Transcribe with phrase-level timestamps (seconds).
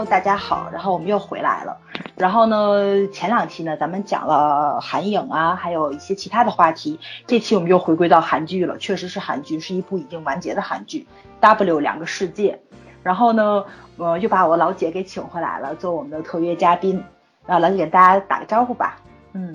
[0.00, 1.76] Hello，大家好，然后我们又回来了。
[2.16, 6.98] 然后呢，前两期呢，咱们讲了韩影啊，还有一些其他的话题。
[7.26, 11.00] 这期我们又回归到韩剧了，确实是韩剧，是一部已经完结的韩剧
[11.40, 12.58] 《W 两个世界》。
[13.02, 13.62] 然后呢，
[13.98, 17.04] 呃，又把我老姐给请回来了，做我们的特约嘉宾。
[17.46, 18.96] 啊，老姐给大家打个招呼吧。
[19.34, 19.54] 嗯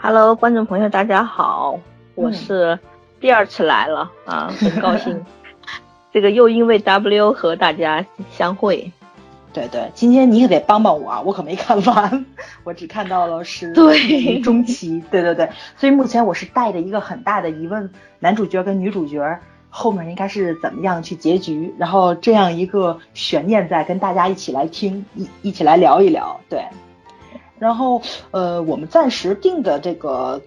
[0.00, 1.78] ，Hello，观众朋友，大家好，
[2.16, 2.76] 我是
[3.20, 5.24] 第二次来了啊，很高兴。
[6.10, 8.90] 这个又因为 W 和大家相会。
[9.56, 12.26] 对对，今天你可得帮帮我啊，我可没看完，
[12.62, 15.48] 我只看到了是对中期，对对对，
[15.78, 19.40] 所以目前我是带着一个很大的疑问，男主角跟女主角
[19.70, 26.62] 后面应该是怎么样去结局，然后这样一个悬念在，跟大家一起来听一一起来聊一聊，对，
[27.58, 30.42] 然后呃，我们暂时定的这个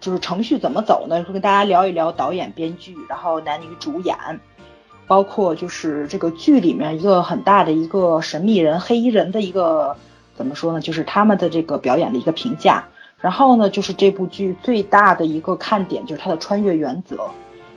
[0.00, 1.22] 就是程序怎么走呢？
[1.24, 4.16] 会跟大家聊一聊导演、编剧，然后男女主演。
[5.06, 9.96] 包括就是这个剧里面一个很大的一个神秘人黑衣人的一个
[10.34, 10.80] 怎么说呢？
[10.80, 12.84] 就是他们的这个表演的一个评价。
[13.18, 17.30] 然后呢，就是这部剧最大的一个看点就是它的穿越原则。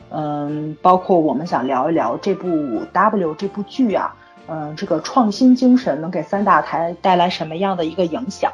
[0.09, 2.47] 嗯，包括我们想聊一聊这部
[2.91, 4.15] W 这部剧啊，
[4.47, 8.51] 嗯，这个创新精神能给三大台带来什么样的一个影响？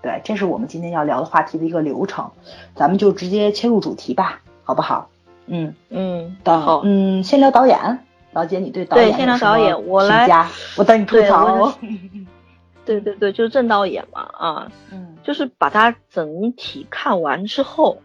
[0.00, 2.30] 对，这是我们今天要聊的话题的一个流程。
[2.74, 5.08] 咱们就直接切入主题吧，好不好？
[5.48, 7.78] 嗯嗯，好，嗯，先聊导演，
[8.32, 10.46] 老姐，你对导演对，先聊导演，我来，
[10.76, 11.72] 我等你吐槽。
[12.84, 18.00] 对对对，就是郑导演嘛，啊，嗯，就是把他整体看完之后，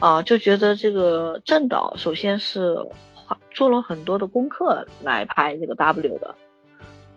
[0.00, 2.76] 啊，就觉得这个郑导首先是
[3.52, 6.34] 做了很多的功课来拍这个 W 的，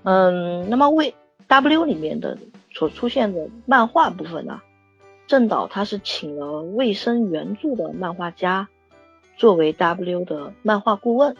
[0.03, 1.15] 嗯，那么为
[1.47, 2.37] W 里面的
[2.73, 4.61] 所出现的漫画部分呢，
[5.25, 8.67] 郑导他是请了卫生原著的漫画家。
[9.39, 11.37] 作为 W 的漫画顾问，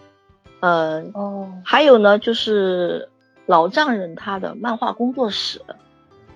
[0.62, 3.10] 嗯，哦，还有呢，就是
[3.46, 5.62] 老丈人他的漫画工作室，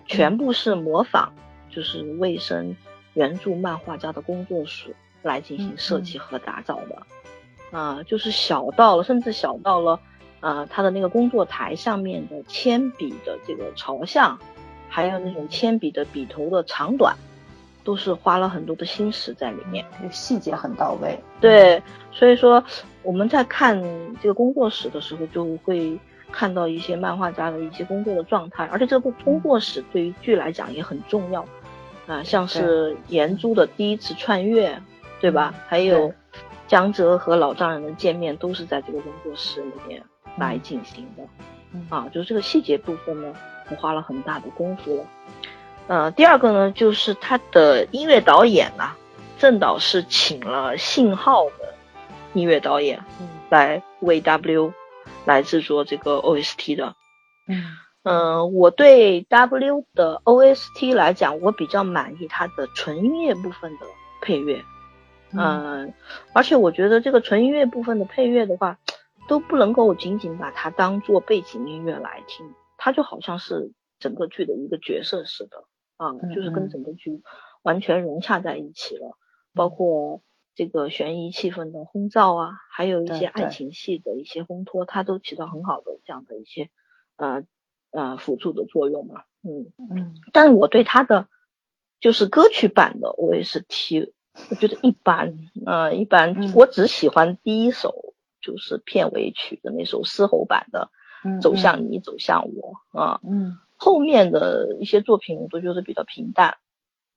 [0.06, 1.30] 全部是模仿，
[1.70, 2.76] 就是卫生
[3.14, 10.02] 原著漫画家的工作室来进行设计和打造的，啊，就是小到了，甚至小到了，
[10.42, 14.38] 啊，他的那个工作台上面的铅笔的这个朝向，
[14.90, 17.16] 还有那种铅笔的笔头的长短。
[17.84, 21.20] 都是花了很多的心思在里面，细节很到位。
[21.40, 22.64] 对，所以说
[23.02, 23.82] 我们在看
[24.22, 26.00] 这个工作室的时候，就会
[26.32, 31.46] 看到一些漫画家的一些工作的状态，而且这个工作室对于剧来讲也很重要
[32.08, 34.82] 啊，像是岩珠的第一次穿越，
[35.20, 35.54] 对吧？
[35.68, 36.14] 还有
[36.68, 40.02] 江哲和老丈人的见面，都是在这个工作室里面
[40.38, 41.24] 来进行的。
[41.90, 43.34] 啊，就是这个细节部分呢，
[43.70, 45.04] 我花了很大的功夫了。
[45.88, 48.92] 呃，第二个呢，就是他的音乐导演呐，
[49.38, 51.74] 郑导是请了信号的
[52.34, 53.04] 音乐导演
[53.50, 54.74] 来为 W
[55.26, 56.96] 来制作这个 OST 的。
[57.48, 57.64] 嗯
[58.04, 63.86] 嗯，我对 W 的 OST 来讲，我比较满意它的纯音乐部分的
[64.22, 64.64] 配乐。
[65.32, 65.94] 嗯，
[66.34, 68.78] 而且我觉得这个纯音乐部分的配乐的话，
[69.28, 75.64] 都不能够仅仅把它当做背景音乐来听，它就好像是整个剧的一个角色似的。
[75.98, 77.22] 啊，就是跟整个剧
[77.62, 79.18] 完全融洽在一起了，
[79.54, 80.22] 包括
[80.56, 86.70] 这个悬疑气氛的烘造啊，还有一些爱情戏的一些烘托，它都起到很好的这样的一些
[87.16, 87.44] 呃
[87.92, 89.24] 呃辅助的作用嘛。
[89.44, 91.28] 嗯嗯，但是我对它的
[92.00, 94.14] 就是歌曲版的我也是提
[94.50, 100.90] 我觉得一般，呃一般，我只喜欢第一首就是片尾曲的那首嘶吼版的
[101.42, 103.22] 《走向你，走向我》啊。
[103.24, 103.58] 嗯。
[103.84, 106.56] 后面的一些作品我都觉得比较平淡，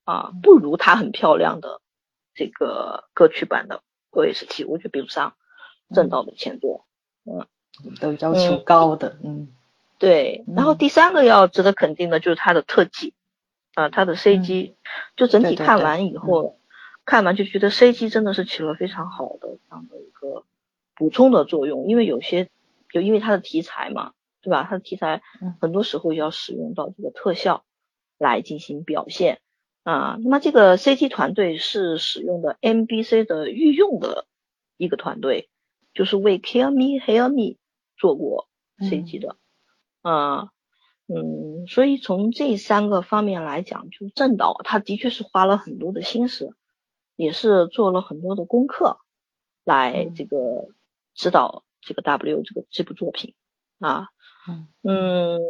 [0.03, 1.81] 啊，不如他很漂亮的
[2.35, 4.33] 这个歌曲版的我觉
[4.83, 5.35] 得比不上
[5.95, 6.85] 正道的前作，
[7.25, 7.47] 嗯，
[8.01, 9.47] 都要求高的，嗯，
[10.01, 10.45] 对。
[10.57, 13.15] 然后第三个要值得肯定的就是他的特技，
[13.75, 14.73] 啊，他的 CG，
[15.15, 16.59] 就整体看完以后，
[17.05, 20.43] 看完就觉得 CG 真的是起了非常好的这样的一个
[20.97, 22.49] 补充的作用，因为有些
[22.91, 24.15] 就因为它的题材嘛。
[24.47, 24.63] 对吧？
[24.63, 25.23] 它的题材
[25.61, 27.65] 很多时候要使用到这个特效
[28.17, 29.41] 来进行表现
[29.83, 30.17] 啊。
[30.23, 34.29] 那么这个 CG 团队是使用的 MBC 的御用的
[34.77, 35.51] 一个团队，
[35.95, 37.57] 就是为 Kill Me Heal Me
[37.97, 38.47] 做过
[38.79, 39.35] CG 的
[40.03, 40.53] 啊。
[41.09, 46.55] 嗯，所以从这三个方面来讲，就正导他的确是花了很多的心思，
[47.17, 49.01] 也是做了很多的功课
[49.65, 50.69] 来这个
[51.15, 53.35] 指导这个 W 这个这部作品
[53.81, 54.09] 啊。
[54.83, 55.41] 嗯，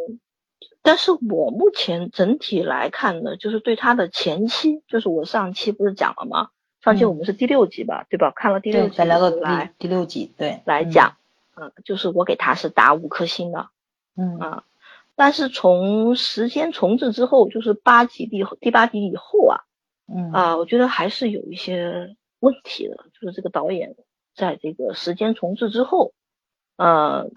[0.83, 6.49] 但是我目前整体来看呢，就是对他的前期，就是我上期不是讲了吗？
[6.83, 8.33] 上期我们是第六集吧，对吧？
[8.35, 11.17] 看了第六集，再聊个第第六集，对，来讲，
[11.57, 13.69] 嗯，就是我给他是打五颗星的，
[14.17, 14.65] 嗯啊，
[15.17, 19.61] 但是从时间重置之后，就是八集第第八集以后啊，
[20.07, 23.97] 嗯啊，我觉得还是有一些问题的，就是这个导演
[24.35, 26.13] 在这个时间重置之后，
[26.77, 27.31] 呃，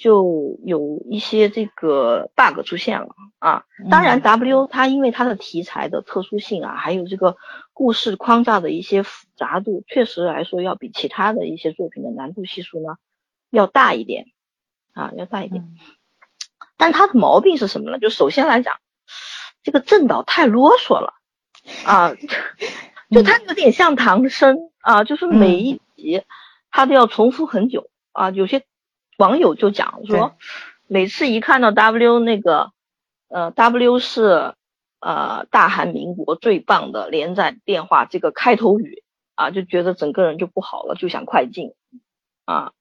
[0.00, 3.08] 就有一些这个 bug 出现了
[3.40, 3.64] 啊。
[3.90, 7.36] 当然，W 它因为它的题材的特殊性啊，还有这个
[7.72, 12.96] 故事框架的一些复杂度，确实来说要比其他的一些作品的难度系数呢
[13.50, 14.26] 要大一点
[14.92, 15.66] 啊，要大一点。
[16.76, 17.98] 但它的毛病是什么呢？
[17.98, 18.76] 就首先来讲，
[19.64, 21.14] 这个正导太啰嗦了
[21.84, 22.14] 啊，
[23.10, 26.22] 就他有点像唐僧啊，就是每一集
[26.70, 28.30] 他都要重复很久啊。
[28.30, 28.64] 有些
[29.18, 30.36] 网友就讲说，
[30.86, 32.70] 每次一看到 W 那个，
[33.28, 34.54] 呃，W 是
[35.00, 39.02] 呃大韩民国最棒的连载电话这个开头语
[39.34, 41.72] 啊，就觉得整个人就不好了，就想快进
[42.46, 42.72] 啊。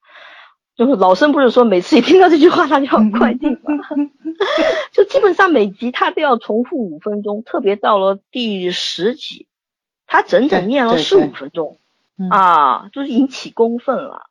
[0.75, 3.59] 就是老生不是说每次一听到这句话他就要快进吗？
[4.93, 9.47] 就基本上每集他都要重复五分钟，特别到了第十集，
[10.05, 11.79] 他整整念了十五分钟，
[12.29, 14.26] 啊，就是引起公愤了，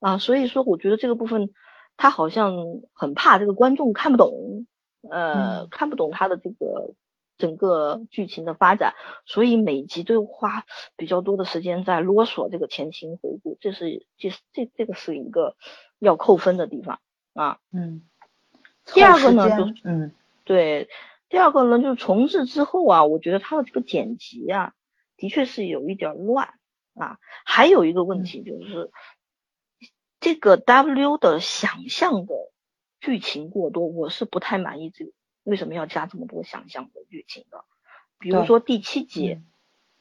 [0.00, 1.50] 啊，所以说我觉得这个部分
[1.96, 2.56] 他好像
[2.92, 4.66] 很怕这个观众看不懂，
[5.08, 6.94] 呃，看不懂他的这个。
[7.38, 8.92] 整个剧情的发展，
[9.24, 10.66] 所以每集都花
[10.98, 15.56] 比较多的时间在啰嗦这个前情回顾，这是这这这个是一个
[15.98, 17.00] 要扣分的地方
[17.32, 17.56] 啊。
[17.72, 18.02] 嗯。
[18.84, 20.12] 第二个呢，就嗯，
[20.44, 20.90] 对，
[21.30, 24.74] 第二个呢，就是重置之后啊，我觉得他的这个剪辑啊，
[25.16, 26.52] 的确是有一点乱
[26.92, 27.16] 啊。
[27.46, 28.90] 还有一个问题就是，
[30.20, 32.34] 这个 W 的想象的
[33.00, 35.12] 剧情过多，我是不太满意这个。
[35.42, 37.64] 为什么要加这么多想象的剧情的？
[38.18, 39.40] 比如说第七集，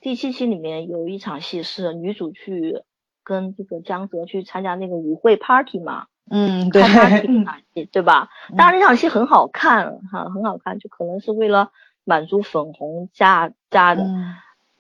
[0.02, 2.84] 第七集里面有一场戏是女主去
[3.24, 8.30] 跟这个江泽去参加那个舞会 party 嘛，嗯，对，party， 对吧？
[8.58, 11.72] 当然那场戏很好看哈，很好看，就可能是为了
[12.04, 14.04] 满足粉红加加的。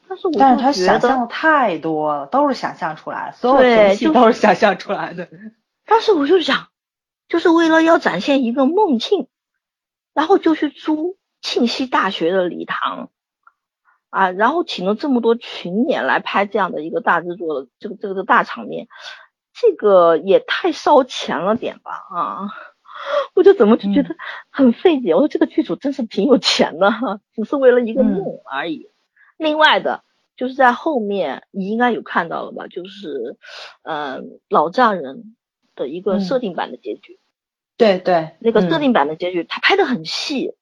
[0.09, 5.29] 但是我但是他想象太多了，都是想象出来，所有东西都是想象出来的。
[5.85, 6.67] 但是我就想，
[7.29, 9.27] 就是为了要展现一个梦境。
[10.11, 13.09] 然后就去租庆熙大学的礼堂，
[14.09, 18.87] 啊，然后请了这么多群演来拍这样的一个大制作的这个这个大场面，
[19.53, 22.49] 这个也太烧钱了点吧啊！
[23.33, 24.17] 我就怎么就觉得
[24.49, 25.13] 很费解。
[25.13, 26.91] 我说这个剧组真是挺有钱的，
[27.33, 28.89] 只是为了一个梦而已。
[29.39, 30.03] 另外的
[30.37, 32.67] 就是在后面你应该有看到了吧？
[32.67, 33.37] 就是
[33.81, 35.35] 嗯老丈人
[35.75, 37.17] 的一个设定版的结局。
[37.77, 40.53] 对对，那个设定版的结局，他拍的很细，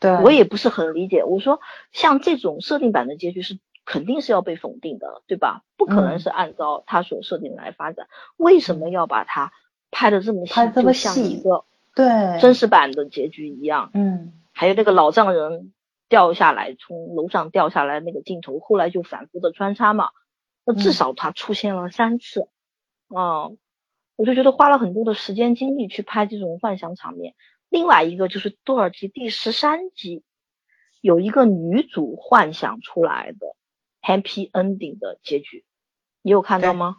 [0.00, 1.22] 对我也不是很理解。
[1.22, 1.60] 我说
[1.92, 5.62] 像这种设定版的结局是肯定是要被否定的，对吧？
[5.76, 9.52] 不可能是按照他所设定来发展，为什么要把它
[9.92, 10.54] 拍的这么细？
[10.74, 11.64] 就像一个
[11.94, 13.90] 对真实版的结局一样。
[13.94, 15.72] 嗯，还有那个老丈人
[16.08, 20.10] 掉下来，从楼上掉下来那个镜头，后来就反复的穿插嘛，
[20.64, 22.48] 那至少他出现了三次，
[23.08, 23.50] 啊。
[24.18, 27.34] 我就觉得花了很多的时间精力去拍这种幻想场面。
[27.68, 30.24] 另外一个就是《多尔基》第十三集
[31.02, 33.54] 有一个女主幻想出来的
[34.00, 35.66] happy ending 的结局，
[36.22, 36.96] 你有看到吗？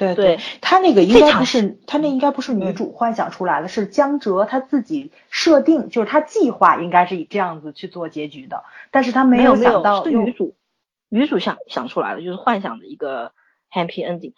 [0.00, 10.54] 对对，他那个应该不是，他那应该不是女主幻想出来的，是江哲他自己设定，就是他计划应该是以这样子去做结局的，但是他没有想到是女主，
[11.08, 13.32] 女主想想出来的就是幻想的一个
[13.70, 14.32] happy ending，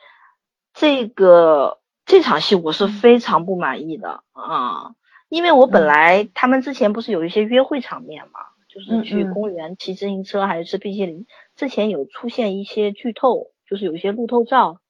[0.75, 1.79] 这个。
[2.05, 4.97] 这场戏我是非常不满意的啊，
[5.29, 14.81] 因为我本来他们之前不是有一些约会场面嘛，就是去公园骑自行车还是吃冰淇淋，之前有出现一些剧透，就是有一些路透照，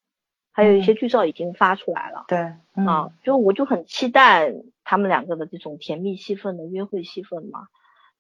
[0.53, 2.25] 还有一些剧照已经发出来了。
[2.29, 2.39] 对，
[2.85, 4.53] 啊，就我就很期待
[4.85, 7.69] 他们两个的这种甜蜜戏份的约会戏份嘛，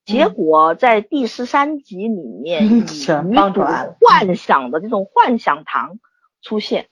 [0.05, 3.62] 结果在第十三集里面， 女主
[4.01, 5.99] 幻想的这种幻想糖
[6.41, 6.89] 出现。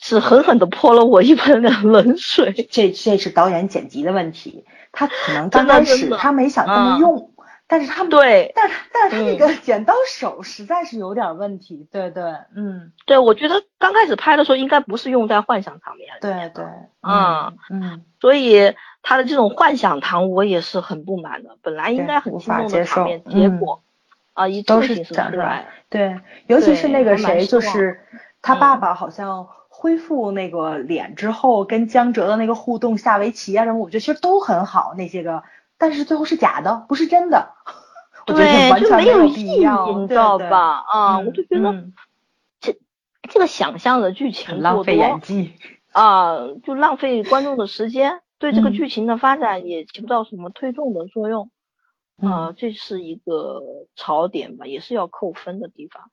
[0.00, 2.52] 是狠狠的泼了我一盆冷 水。
[2.68, 7.32] 这这是导演剪辑的问题，他可能 刚开始他没想这么用，
[7.66, 11.88] 但是他们对，但是但是他那个剪刀手实在是有点问题。
[11.90, 12.22] 对对，
[12.54, 16.20] 嗯，对，我觉得刚开始拍的时候应该不是用在幻想场面里。
[16.20, 16.64] 对对，
[17.02, 21.56] 嗯嗯，所以他的这种幻想堂我也是很不满的。
[21.62, 23.82] 本来应该很激动的场面，结果
[24.34, 25.66] 啊，一都是讲出来。
[25.88, 28.00] 对，尤其是那个谁，就是
[28.42, 29.48] 他爸爸好像。
[29.76, 35.42] 恢复那个脸之后，跟江哲的那个互动，下围棋啊什么，我觉得其实都很好那些个，
[35.78, 37.54] 但是最后是假的，不是真的。
[38.26, 40.84] 对，就没有意义，你知道吧？
[40.88, 41.84] 啊，我就觉得
[42.60, 42.78] 这
[43.28, 45.52] 这个想象的剧情浪费演技
[45.92, 51.50] 啊，就浪费观众的时间对这个嗯剧情的发展也起不到什么推动的作用。
[52.16, 53.60] 嗯啊、这是一个
[53.96, 56.10] 槽点吧，也是要扣分的地方。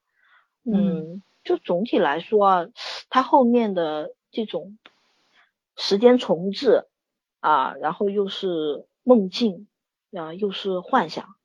[0.66, 2.66] 嗯，就总体来说啊，
[3.10, 4.78] 它后面的这种
[5.78, 6.88] 时间重置
[7.40, 9.68] 啊，然后又是梦境
[10.12, 11.36] 啊，又是幻想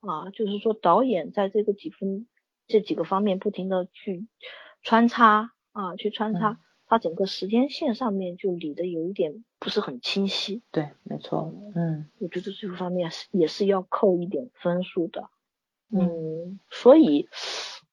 [0.00, 2.26] 啊，就是说导演在这个几分
[2.66, 4.26] 这几个方面不停的去
[4.82, 10.62] 穿插啊，去穿插，嗯它整个时间线上面就理的有一点不是很清晰。
[10.70, 15.28] 对，没错，嗯我觉得这个方面是也是要扣一点分数的。
[15.90, 17.28] 嗯嗯，所以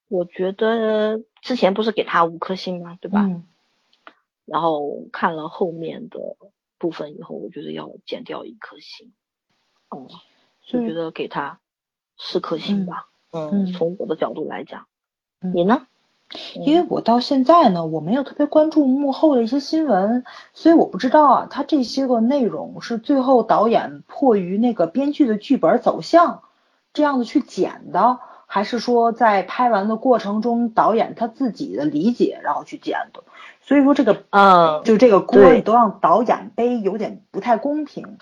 [0.08, 3.24] 我觉得之前不是给他五颗星嘛，对吧？
[3.26, 3.44] 嗯
[4.44, 6.36] 然后看了后面的
[6.84, 9.14] 部分以后，我觉得要减掉一颗星。
[9.88, 10.06] 哦、
[10.66, 11.60] 就觉得给他
[12.18, 13.08] 四颗星吧。
[13.32, 14.84] 嗯从我的角度来讲，
[15.40, 15.86] 嗯你呢？
[16.54, 26.42] 因为我到现在呢，我没有特别关注幕后的一些新闻，所以我不知道啊，他这些个内容是最后导演迫于那个编剧的剧本走向
[26.92, 33.24] 这样子去剪的，还是说在拍完的过程中导演他自己的理解然后去剪的？
[33.66, 38.18] 所以说这个嗯，就这个锅都让导演背，有点不太公平。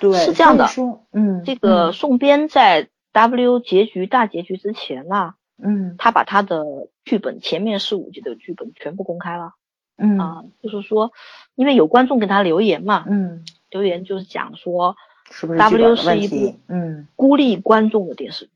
[0.00, 6.64] 对，是这样的说，嗯，这个宋编在 W 结局大结局之前呢、嗯，他把他的
[7.04, 9.52] 剧本前面四五集的剧本全部公开了。
[9.96, 11.12] 嗯啊，就是说，
[11.54, 14.96] 因为有观众给他留言嘛，嗯，留言就是讲说
[15.30, 16.58] 是不是 W 是一部题？
[16.68, 18.50] 嗯孤立观众的电视剧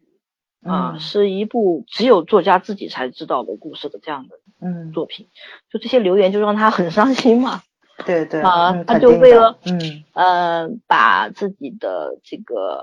[0.62, 1.00] 啊，嗯。
[1.00, 5.28] 是一部只有作家自己才知道的故事的这样的嗯，作品。
[5.70, 7.62] 就这些留言就让他很伤心嘛，
[8.06, 10.04] 对对啊他就为了嗯。
[10.14, 12.82] 呃，把自己的这个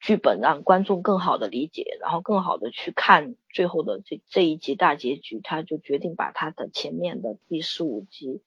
[0.00, 8.42] 剧本让观众更好的理解，然后更好的去看最后的这这一集大结局，他就决定把他的前面的第十五集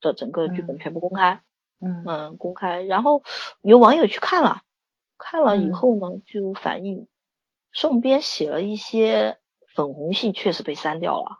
[0.00, 0.78] 的整个剧本嗯。
[0.78, 1.42] 全部公开。
[1.80, 2.02] 嗯。
[2.06, 3.22] 嗯，公开，然后
[3.62, 4.62] 有网友去看了，
[5.18, 5.72] 看了以嗯。
[5.72, 7.06] 后呢，就反映
[7.74, 9.38] 宋编写了一些
[9.74, 11.38] 粉红戏，确实被删掉了，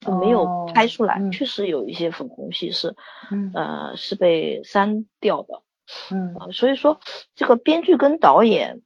[0.00, 2.94] 就没有拍出来，哦嗯确实有一些粉红戏是
[3.30, 5.62] 嗯呃是被删掉的
[6.10, 7.00] 嗯啊、所以说
[7.34, 8.82] 这个编剧跟导演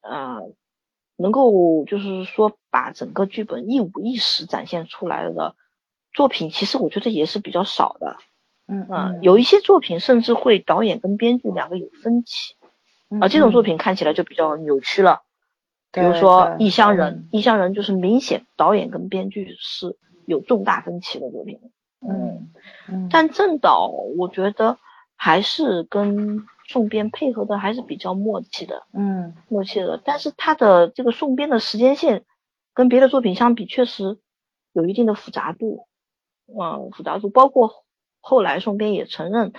[0.00, 0.52] 啊、呃
[1.16, 5.54] 能够就是说把整个剧本一五一十展现出来的
[6.14, 8.16] 作品，其实我觉得也是比较少的。
[8.66, 12.54] 嗯啊，有一些作品甚至会导演跟编剧两个有分歧，
[13.10, 15.20] 嗯啊，这种作品看起来就比较扭曲了。
[15.92, 21.60] 比如说《异乡人》，《异乡人》就是明显导演跟编剧是有重大分歧的作品。
[22.00, 22.50] 嗯
[22.88, 24.78] 嗯，但郑导我觉得
[25.16, 30.00] 还是跟宋编配合的还是比较默契的，嗯默契的。
[30.02, 32.24] 但是他的这个宋编的时间线
[32.72, 34.18] 跟别的作品相比，确实
[34.72, 35.88] 有一定的复杂度，
[36.46, 37.84] 嗯，复杂度包括
[38.20, 39.52] 后来宋编也承认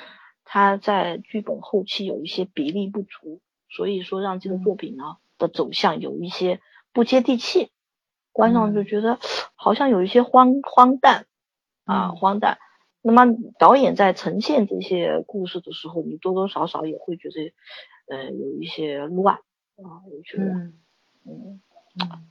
[0.44, 6.60] 他在剧本后期有一些比例不足，所以说让这个作品呢的走向有一些
[6.94, 7.72] 不接地气，
[8.32, 9.18] 观众就觉得
[9.56, 11.26] 好像有一些荒荒诞
[11.86, 12.16] 啊嗯。
[12.16, 12.58] 荒诞。
[13.04, 17.52] 那么导演在呈现这些故事的时候，你多多少少也会觉得，
[18.08, 20.74] 呃，有一些乱啊，我觉得，嗯
[21.26, 21.62] 嗯。
[22.00, 22.28] 嗯，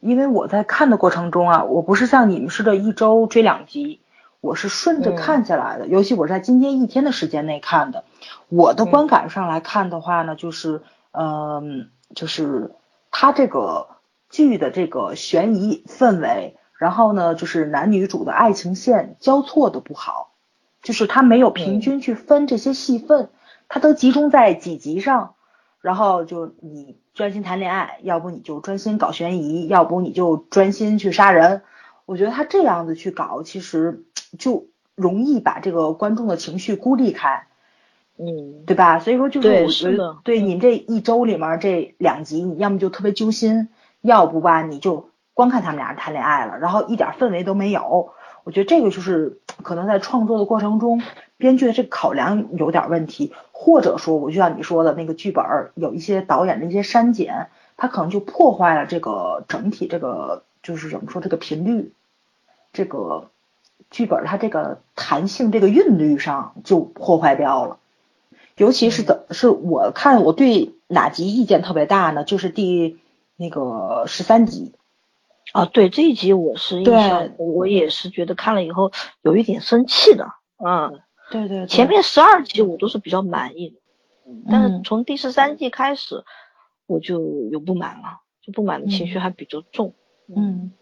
[0.00, 4.02] 因为我在看的过程中啊，我不是像你们似的一周追两集，
[4.42, 8.04] 我是顺着嗯看下来的，尤其我是在今天一天的时间内看的。
[8.50, 8.90] 我的嗯。
[8.90, 12.74] 观感上来看的话呢，就是，嗯、就是
[13.12, 13.86] 它这个
[14.28, 20.32] 剧的这个悬疑氛围，然后呢，就是男女主的爱情线交错的不好，
[20.82, 23.30] 就是它没有平均去分这些戏份，
[23.68, 25.34] 它都集中在几集上。
[25.82, 31.62] 然后就你专心谈恋爱，要不你就专心搞悬疑，要不你就专心去杀人。
[32.06, 34.04] 我觉得他这样子去搞，其实
[34.36, 37.46] 就容易把这个观众的情绪孤立开，
[38.18, 38.98] 嗯，对吧？
[38.98, 43.68] 所以说就是对我觉得，对嗯你这一周里面这两集，你要么就特别揪心，
[44.00, 48.12] 要不吧你就光看他们俩人谈恋爱了，然后一点氛围都没有。
[48.44, 51.02] 我觉得这个就是可能在创作的过程中，
[51.36, 61.92] 编剧的这个考量有点问题，或者说我就像你说的那个剧本儿有一些导演的一些删减，它可能就破坏了这个整体这个就是怎么说这个频率，
[62.72, 63.30] 这个
[63.90, 67.78] 剧本儿它这个弹性这个韵律上就破坏掉了。
[68.56, 72.24] 尤其是怎是我看我对哪集意见特别大呢？
[72.24, 72.98] 就是第
[73.36, 74.72] 那个十三集，
[75.52, 80.32] 啊，对这一集我是印象，我也是觉得看了以后有一点生气的，
[80.64, 83.76] 嗯，对对前面十二集我都是比较满意的，
[84.26, 84.82] 嗯但是嗯。
[84.82, 86.24] 从第十三季开始
[86.86, 87.20] 我就
[87.50, 89.20] 有不满了，就不满的情绪嗯。
[89.20, 89.92] 还比较重，
[90.34, 90.72] 嗯，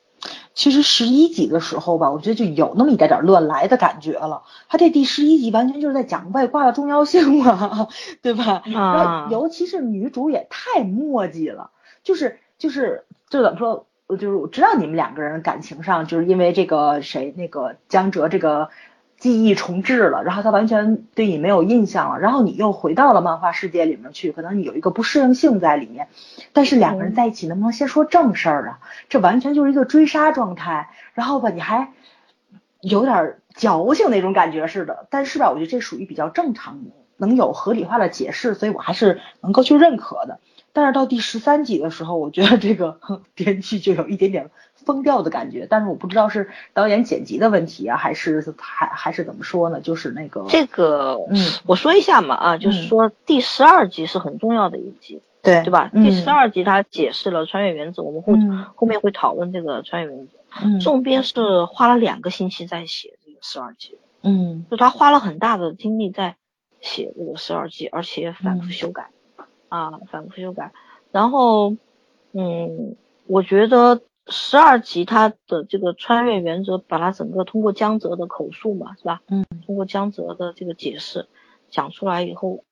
[0.54, 4.42] 其实十一集的时候吧，我觉得就有那么一点点乱来的感觉了。
[4.68, 7.88] 他这第十一集完全就是在讲外挂的重要性嘛，
[8.22, 8.62] 对吧？
[8.66, 11.70] 然后尤其是女主也太墨迹了，
[12.02, 18.70] 就是就是就怎么说，就是我知道你们两个人感情上就是因为这个谁那个江哲这个。
[19.18, 26.08] 记忆重置了，然后他完全对你没有印象了，然后你又回到了漫画世界里面去，可能你有一个不适应性在里面。
[26.52, 28.80] 但是两个人在一起能不能先说正事儿啊？
[29.08, 31.92] 这完全就是一个追杀状态，然后吧，你还
[32.80, 35.06] 有点矫情那种感觉似的。
[35.10, 36.82] 但是吧，我觉得这属于比较正常，
[37.16, 40.40] 能有合理化的解释，所以我还是能够去认可的。
[40.74, 43.00] 但是到第十三集的时候，我觉得这个
[43.34, 44.50] 编剧就有一点点。
[44.84, 49.80] 疯掉的感觉，但是我不知道是导演剪辑的问题啊，还是还还是怎么说呢？
[49.80, 51.36] 就是那个这个，嗯，
[51.66, 55.90] 我说一下嘛啊，就是说第十二集是很重要的一集，对对吧？
[55.92, 58.32] 第十二集它解释了穿越原则，我们后
[58.74, 60.78] 后面会讨论这个穿越原则。
[60.80, 66.36] 重编是花了两个星期在写这个十二集，嗯，就他花了很大的精力在
[66.80, 69.10] 写这个十二集，而且反复修改
[69.68, 70.72] 啊，反复修改。
[71.10, 71.74] 然后，
[72.32, 74.00] 嗯，我觉得。
[74.26, 79.20] 十二集它的这个穿越原则，把它整个通过江泽的口述嘛，是吧？
[79.28, 81.28] 嗯，通过江泽的这个解释
[81.68, 82.64] 讲出来以后，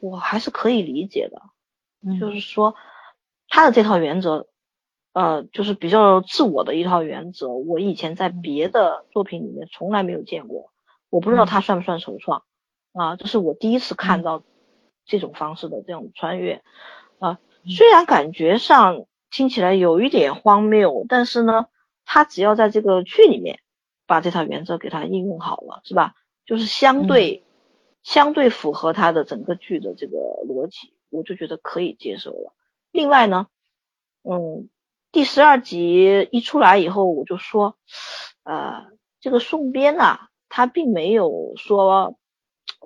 [0.00, 1.40] 我还是可以理解的。
[2.02, 2.74] 嗯，就是说
[3.48, 4.48] 他的这套原则，
[5.12, 7.48] 呃，就是比较自我的一套原则。
[7.48, 10.72] 我以前在别的作品里面从来没有见过，
[11.10, 12.42] 我不知道他算不算首创
[12.92, 13.14] 啊？
[13.14, 14.42] 这是我第一次看到
[15.04, 16.62] 这种方式的这种穿越
[17.20, 19.04] 啊，虽然感觉上。
[19.30, 21.66] 听起来有一点荒谬，但是呢，
[22.04, 23.60] 他只要在这个剧里面
[24.06, 26.14] 把这套原则给它应用好了，是吧？
[26.46, 27.44] 就是相对
[28.02, 32.54] 相对符合他的整个剧的这个逻辑，我就觉得可以接受了。
[32.90, 33.48] 另外呢，
[34.22, 34.68] 嗯，
[35.12, 37.76] 第十二集一出来以后，我就说，
[38.44, 38.86] 呃，
[39.20, 42.18] 这个宋编呐，他并没有说。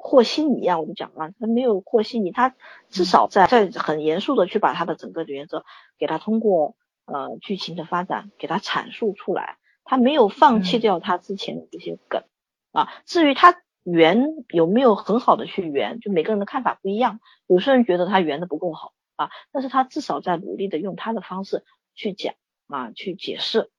[0.04, 2.56] 和稀泥啊，我们讲了，他没有和稀泥，他
[2.90, 5.64] 至少在在很严肃的去把他的整个原则
[5.96, 12.24] 给他通过呃剧情的发展给他阐述出来，他没有放弃掉他之前的这些梗
[12.72, 12.88] 啊。
[13.06, 22.34] 至于他圆有没有很好的去圆，就每个人的看法不一样，有些人觉得他圆的不够好啊，但是他至少在努力的用他的方式去讲
[22.66, 23.70] 啊，去解释。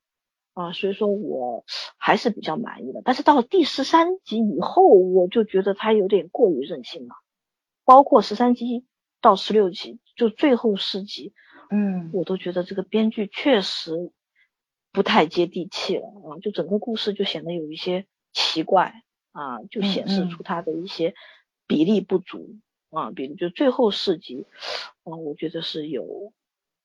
[0.54, 1.64] 啊，所以说我
[1.98, 7.14] 还是比较满意的，但是到了第十三集以后，我就觉得他有点过于任性了，
[7.84, 8.86] 包括十三集
[9.20, 11.32] 到十六集，就最后四集，
[11.70, 14.12] 嗯，我都觉得这个编剧确实
[14.92, 21.16] 不太接地气了啊，就整个故事就显得有一些奇怪啊，就显示出他的一些
[21.66, 22.58] 比例不足
[22.90, 24.46] 啊，比如就最后四集，
[25.02, 26.32] 啊，我觉得是有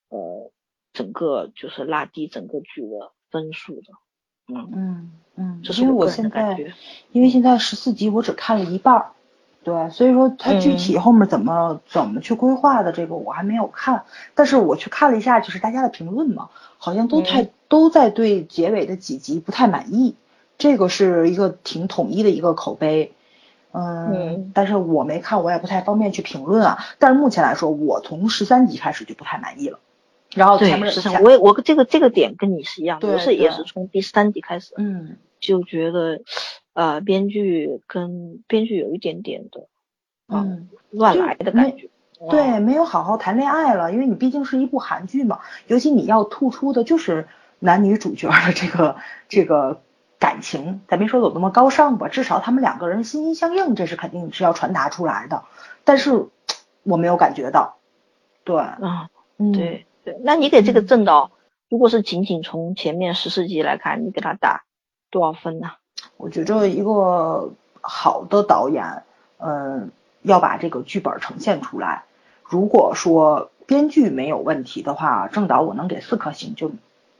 [0.10, 0.52] 呃
[0.92, 3.14] 整个就是拉低整个剧的。
[3.32, 3.94] 分数的，
[4.48, 6.58] 嗯嗯嗯，因为我现在，
[7.12, 9.12] 因为现在十四集我只看了一半儿，
[9.64, 14.04] 对，所以说它具体后面怎么怎么去规划的这个我还没有看，
[14.36, 20.16] 但是我去看了一下，就是大家的评论嘛，好像都太都在对结尾的几集不太满意，
[20.58, 23.14] 这个是一个挺统一的一个口碑，
[23.72, 29.80] 嗯，但是我没看，我也不太方便去评论啊，但是目前来说，我从十三集开始就不太满意了。
[30.36, 36.22] 然后前面是我我这个这个点跟你是一样，我是也是从第三集开始，嗯，就觉得，
[36.74, 39.68] 呃，编剧跟编剧有一点点的，
[40.28, 41.90] 嗯，乱来的感觉，
[42.30, 48.98] 对，没有好好谈恋爱了，因为你毕竟是一部韩剧嘛，尤其你要突出的就是男女主角的这个
[49.30, 49.82] 这个
[50.20, 55.44] 感情，咱别说有那么高尚吧，至少他们两个人心心相印，这是肯定是要传达出来的，
[55.84, 56.28] 但是
[56.84, 57.78] 我没有感觉到，
[58.44, 59.10] 对，啊，
[59.54, 59.88] 对。
[60.24, 61.32] 那你给这个正导，
[61.70, 64.64] 如果是仅仅从前面十四集来看，你给他打
[65.12, 65.72] 多少分呢？
[66.18, 69.04] 我觉着一个好的导演，
[69.38, 69.92] 嗯，
[70.22, 72.04] 要把这个剧本呈现出来。
[72.44, 76.72] 如果说编剧没有问题的话，正导我能给四颗星，就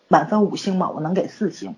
[0.08, 1.76] 满分五星嘛，我能给四星。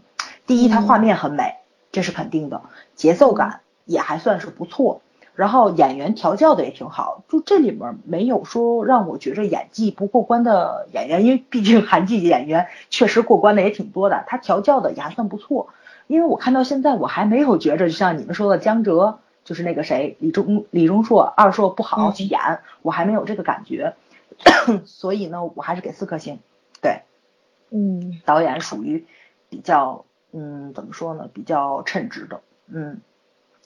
[0.48, 1.56] 第一，它画面很美，
[1.92, 2.62] 这是肯定的，
[2.96, 5.02] 节奏感也还算是不错。
[5.42, 15.70] 然后演员调教的也挺好，就这里面没有说让我觉着演技不过关的演员，因为毕竟韩剧演员确实过关的也挺多的，他调教的也还算不错。
[16.06, 22.40] 因为我看到现在我还没有觉着，就像你们说的江哲，就是那个谁李钟李钟硕二硕不好去演，
[22.84, 23.96] 我还没有这个感觉，
[24.86, 26.38] 所以呢，我还是给四颗星。
[26.84, 27.02] 对，
[27.72, 29.08] 嗯，导演属于
[29.50, 33.02] 比较嗯怎么说呢，比较称职的，嗯。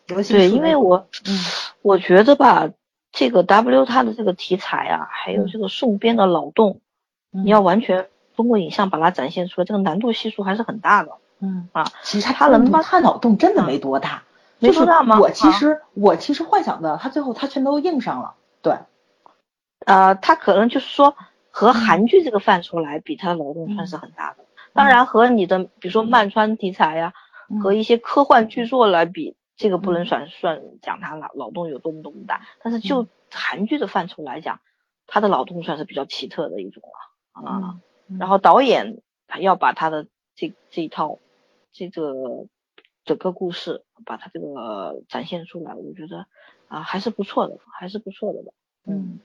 [0.08, 1.40] 对，因为我，嗯，
[1.82, 2.70] 我觉得吧，
[3.12, 6.82] 这个 W 它的这个题材啊，还有这个宋编的脑洞，
[7.32, 11.12] 你要完全通过影像把它展现出来，这个难度系数还是很大的。
[11.40, 11.68] 嗯。
[11.72, 14.24] 啊，其实他能他脑洞真的没多大，
[14.60, 15.20] 没多大吗？
[15.20, 18.36] 我其实我其实幻想的，他最后他全都应上了。
[18.62, 18.78] 对，
[19.86, 21.16] 呃，他可能就是说
[21.52, 24.46] 和韩剧这个范畴来比，他的脑洞算是很大的。
[24.74, 27.14] 当然和你的比如说漫川题材呀，
[27.62, 32.46] 和一些科幻巨作来比，这个不能算算讲他脑脑洞有多么多么大。
[32.64, 34.60] 但是就韩剧的范畴来讲，
[35.08, 37.80] 他的脑洞算是比较奇特的一种了啊。
[38.20, 41.20] 然后导演他要把他的这这一套。
[41.78, 42.48] 这个
[43.04, 46.26] 整个故事把它这个展现出来，我觉得
[46.70, 48.54] 啊还是不错的，还是不错的吧。
[48.86, 49.20] 嗯，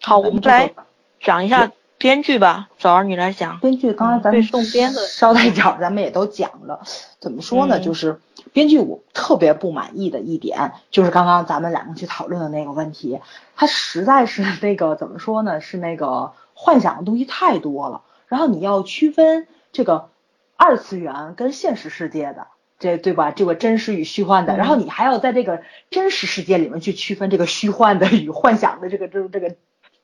[0.00, 0.74] 好，我们再来
[1.20, 1.70] 讲一下
[2.04, 3.60] 编剧吧，早儿你来讲。
[3.60, 6.82] 编剧刚才咱们动编的捎带脚咱们也都讲了，
[7.18, 7.80] 怎么说呢？
[7.80, 8.20] 就是
[8.52, 13.20] 编剧我特别不满意的一点，就是刚刚咱们两个去讨论的那个问题，
[13.56, 15.62] 他实在是那个怎么说呢？
[15.62, 20.10] 是那个幻想的东西太多了，然后你要区分这个。
[20.56, 22.46] 二次元跟现实世界的
[22.78, 23.32] 这对吧？
[23.32, 29.56] 这个真实与虚幻的，然后你还要在这个真实世界里面去区分这个虚幻的与幻想的这个这这个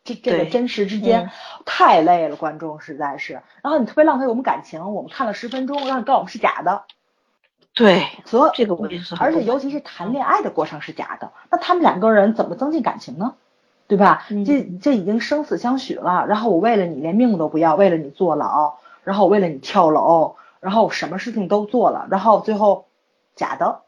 [0.05, 1.31] 这这个真实之间，
[1.65, 3.43] 太累了，观众实在是。
[3.63, 6.85] 然后你特别浪费我们感情，我们看了十分钟，让你告诉我们是假的。
[7.75, 9.15] 对，所以这个我也是。
[9.19, 13.35] 而且尤其是谈恋爱的过程是假的，那他们两个人怎么增进感情呢？
[13.89, 14.25] 对吧？
[14.47, 20.37] 这这已经生死相许了，然后我为了你连命都不要，为了你坐牢，然后我为了你跳楼。
[20.61, 22.85] 然后什么事情都做了，然后最后
[23.35, 23.81] 假的，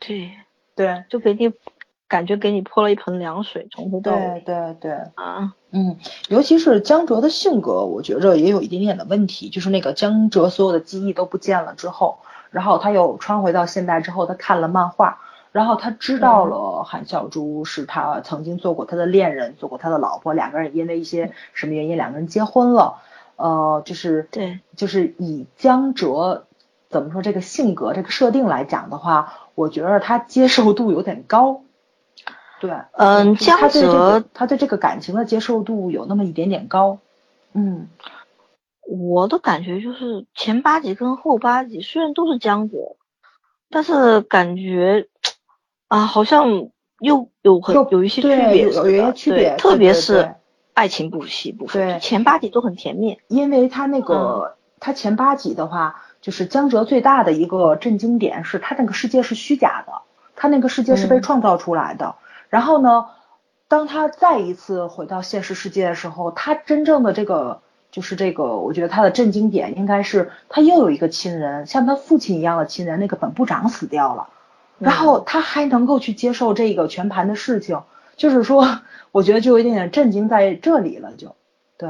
[0.00, 0.32] 对
[0.74, 1.52] 对，就给你
[2.08, 4.42] 感觉给你泼了一盆凉水，从头到尾。
[4.46, 12.18] 对对对啊，嗯，尤其是江哲的性格，我觉着也有一点点的问题，就是那个江哲所有的记忆都不见了之后，
[12.50, 15.20] 然后他又穿回到现代之后，他看了漫画，
[15.52, 23.02] 然后他知道了韩小珠是他曾经做过他的恋人，做过他的老婆，两个人因为一些什么原因，两个人结婚了。
[23.36, 26.46] 呃，就是对，就是以江哲
[26.88, 31.60] 怎么说这个性格这个设定来讲的话，我觉得他接受度有点高。
[32.60, 36.98] 对，嗯，江泽他对这个感情的接受度有那么一点点高。
[37.52, 37.88] 嗯，
[38.82, 42.96] 我的感觉就是前八集跟后八集虽然都是江哲，
[43.70, 45.08] 但是感觉
[45.88, 46.68] 啊，好像
[47.00, 50.34] 又有很有一些区别，有一些区别，特别是。
[50.74, 60.02] 爱情部戏部分，对前八集都很甜蜜，因为他那个他前八集的话，就是江哲最大的一个震惊点是他那个世界是虚假的，
[60.36, 62.14] 他那个世界是被创造出来的。
[62.48, 63.06] 然后呢，
[63.68, 74.28] 当他再一次回到现实世界的时候，他真正的这个就是这个，我觉得他的震惊点应该是他又有一个亲人，像他父亲一样的亲人，那个本部长死掉了，
[74.78, 77.82] 然后他还能够去接受这个全盘的事情。
[78.16, 78.80] 就是说，
[79.12, 81.12] 我觉得就有一点点震惊在这里了。
[81.12, 81.36] 就，
[81.76, 81.88] 对，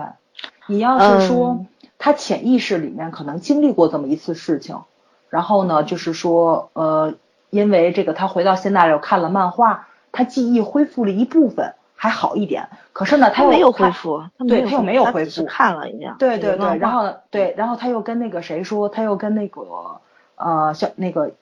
[0.66, 1.64] 你要是说
[1.98, 4.82] 他潜意识里面可能经历过这么一次事情，
[5.30, 7.14] 然后呢，就是说，呃，
[7.48, 12.68] 因为这个他回到现代又看了漫画，他记忆恢复了一部分，还好一点。
[12.92, 16.16] 可是呢，他又没有恢复，对他又没有恢复，看了一下。
[16.18, 20.00] 对对对，然后对，然后他又跟那个谁说，他又跟那个
[20.36, 21.32] 呃，像那个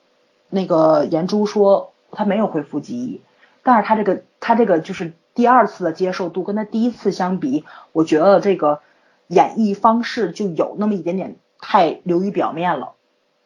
[0.51, 3.21] 那个颜珠说，他没有恢复记忆。
[3.63, 8.81] 但是他这个他这个就是第二次的接受度跟他第一次相比，我觉得这个
[9.29, 12.93] 演绎方式就有那么一点点太流于表面了。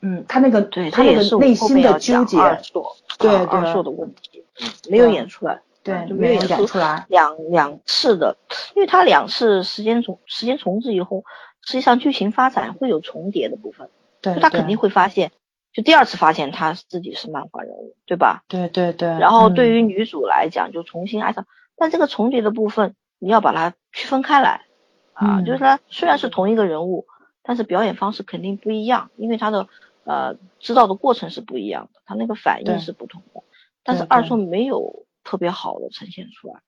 [0.03, 2.39] 嗯，他那个他那个内心的纠结，
[3.19, 4.45] 对对二硕的问题
[4.89, 8.37] 没有演出来，对，就没有演出来两两次的，
[8.75, 11.25] 因为他两次时间重时间重置以后，
[11.63, 13.89] 实际上剧情发展会有重叠的部分，
[14.21, 15.33] 对，他肯定会发现。
[15.73, 18.43] 就第二次发现他自己是漫画人物，对吧？
[18.49, 19.09] 对对对。
[19.09, 21.47] 然后对于女主来讲，就重新爱上，
[21.77, 24.63] 但这个重叠的部分你要把它区分开来
[25.13, 27.07] 啊，就是他虽然是同一个人物，
[27.45, 29.69] 但是表演方式肯定不一样，因为他的
[30.03, 33.41] 呃知道的过程是不一样的，他那个反应是不同的。
[33.83, 36.61] 但是二硕没有特别好的呈现出来。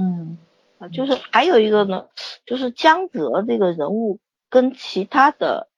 [0.00, 0.38] 嗯。
[0.78, 2.06] 啊，就是还有一个呢，
[2.46, 5.68] 就是江泽这个人物跟其他的。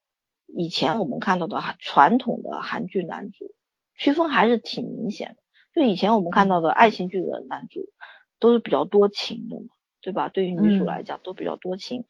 [0.52, 3.54] 以前我们看到的传统的韩剧男主
[3.94, 7.88] 区分还是挺明显的，就以前我们看到的爱情剧的男主
[8.40, 9.68] 都是比较多情的嘛，
[10.00, 10.28] 对吧？
[10.28, 12.04] 对于女主来讲都比较多情，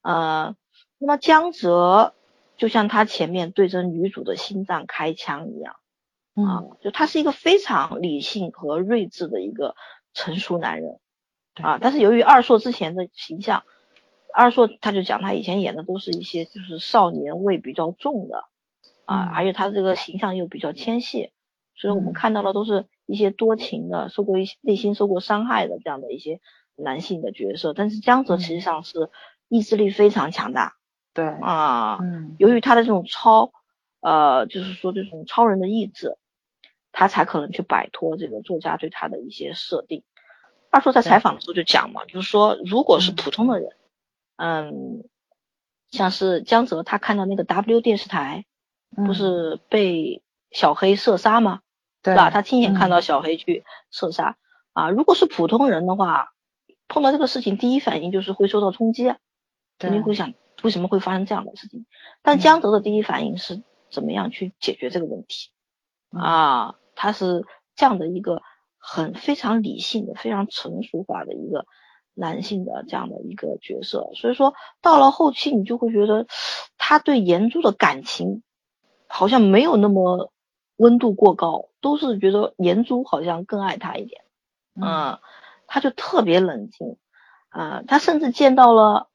[0.00, 0.56] 呃，
[0.96, 2.14] 那么江泽
[2.56, 5.76] 就像他前面对着女主的心脏开枪一样，
[6.34, 9.74] 啊，就他是一个非常理性和睿智的一个
[10.14, 10.98] 成熟男人，
[11.54, 13.64] 啊，但是由于二硕之前的形象。
[14.34, 18.44] 二硕他就讲他以前演的都是一些就是少年味比较重的，
[19.04, 21.32] 啊，而且他这个形象又比较纤细，
[21.74, 26.40] 所以我们看到的都是一些多情的、受过一些内心受过伤害的这样的一些
[26.76, 27.74] 男性的角色。
[27.74, 29.10] 但是江泽实际上是
[29.48, 30.76] 意志力非常强大。
[31.12, 33.52] 对啊，嗯，由于他的这种超，
[34.00, 36.16] 呃，就是说这种超人的意志，
[36.92, 40.04] 他才可能去摆脱这个作家对他的一些设定。
[40.70, 43.76] 二叔在采访的时候就讲嘛，就是说如果是普通的人，
[44.36, 45.04] 嗯，
[45.90, 48.46] 像是江泽他看到那个 W 电视台，
[48.94, 51.60] 不是被小黑射杀吗？
[52.02, 52.30] 对吧？
[52.30, 54.36] 他亲眼看到小黑去射杀
[54.72, 54.90] 啊。
[54.90, 56.32] 如果是普通人的话，
[56.88, 59.18] 碰到这个事情，第一反应就是会受到冲击啊，
[59.78, 61.86] 肯定会想为什么会发生这样的事情。
[62.22, 65.50] 但江泽的第一反应是怎么样去解决这个问题
[66.10, 66.76] 啊？
[66.94, 67.44] 他是
[67.76, 68.42] 这样的一个
[68.78, 71.66] 很非常理性的、非常成熟化的一个
[72.14, 74.10] 男性的这样的一个角色。
[74.14, 76.26] 所以说到了后期，你就会觉得
[76.78, 78.42] 他对岩珠的感情
[79.06, 80.32] 好像没有那么
[80.76, 81.68] 温度过高。
[81.82, 84.22] 都是觉得颜珠好像更爱他一点，
[84.80, 85.18] 嗯，
[85.66, 86.96] 他就特别冷静，
[87.48, 89.08] 啊，他甚至见到了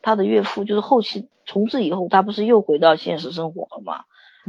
[0.00, 4.04] 他的岳父，就是后期从此以后，他不是又回到现实生活了嘛？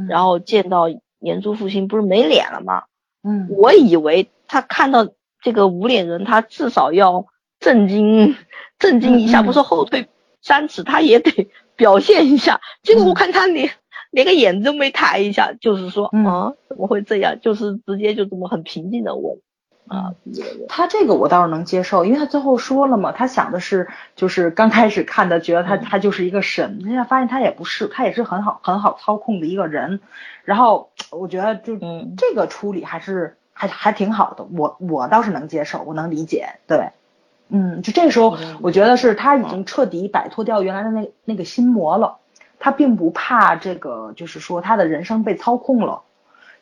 [0.08, 0.84] 然后见到
[1.26, 2.84] 颜珠复兴不是没脸了吗？
[3.22, 5.08] 嗯，我以为他看到
[5.42, 7.26] 这个无脸人，他至少要
[7.60, 8.36] 震惊
[8.78, 10.08] 震惊一下，不说后退
[10.40, 12.60] 三尺，他也得 表现一下。
[12.82, 13.70] 结果我看他连。
[14.12, 17.38] 连个眼都没抬一下，就是说，啊，怎么会这样？
[17.42, 19.36] 就是直接就这么很平静的问，
[19.88, 20.14] 啊，
[20.68, 30.00] 他这个我倒是能接受，因为他最后说了嘛，他想的是，就是刚开始看的，觉得他他就是一个神，现在发现他也不是，他也是很好很好操控的一个人，
[30.44, 31.76] 然后我觉得就
[32.16, 36.90] 这个处理还是还还挺好的，我我倒是能接受，我能理解，对，
[37.48, 42.18] 嗯，就这时候我觉得是他已经彻底摆脱掉原来的那那个心魔了。
[42.58, 46.00] 他并不怕这个，就是说他的人生被操控了，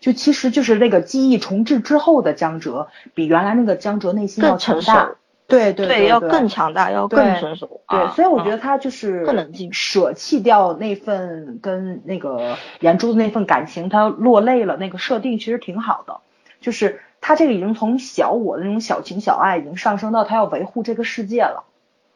[0.04, 5.12] 就其实就是那个记忆重置之后的江哲，比原来那个江哲内心要强大，
[5.46, 16.18] 对对对，要更强大，要更成熟，对，所以我觉得他就是更冷静，舍弃掉那份跟那个颜珠的那份感情，他落泪了，那个设定其实挺好的，
[16.60, 21.64] 就是他这个已经从小我的那种小情小爱，已经上升到他要维护这个世界了，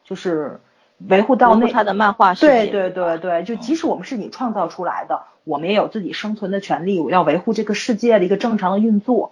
[0.03, 0.59] 就是。
[1.07, 6.99] 维护到那他的漫画世界，对对对对，就即使我们是你创造出来的，我们也有自己生存的权利。
[6.99, 9.31] 我要维护这个世界的一个正常的运作。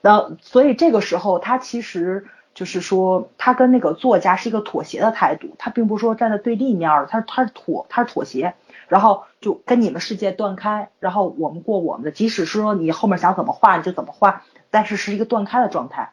[0.00, 8.54] 那所以这个时候，他其实就是说，他跟那个作家是一个妥协的态度，他并不是说站在对立面儿，他他是妥他是妥协，
[8.88, 16.12] 然后就跟你们世界断开，然后我们过我们的，即使是说你后面想怎么画你就怎么画，但是是一个断开的状态。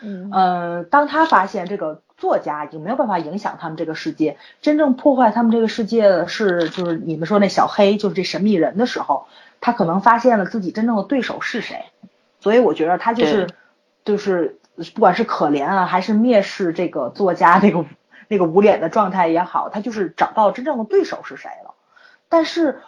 [0.00, 2.02] 嗯，呃当他发现这个。
[2.18, 9.26] 作家已经没有办法影响他们这个世界，真正破坏他们这个世界的是，就是你们说那小黑，就是这神秘人的时候，
[9.60, 11.84] 他可能发现了自己真正的对手是谁，
[12.40, 13.48] 所以我觉得他就是，
[14.02, 14.58] 就是
[14.94, 17.84] 不管是可怜啊，还是蔑视这个作家那个
[18.28, 21.74] 那个无脸的状态也好，他就是找到真正的对手是谁了。
[22.30, 22.80] 但是，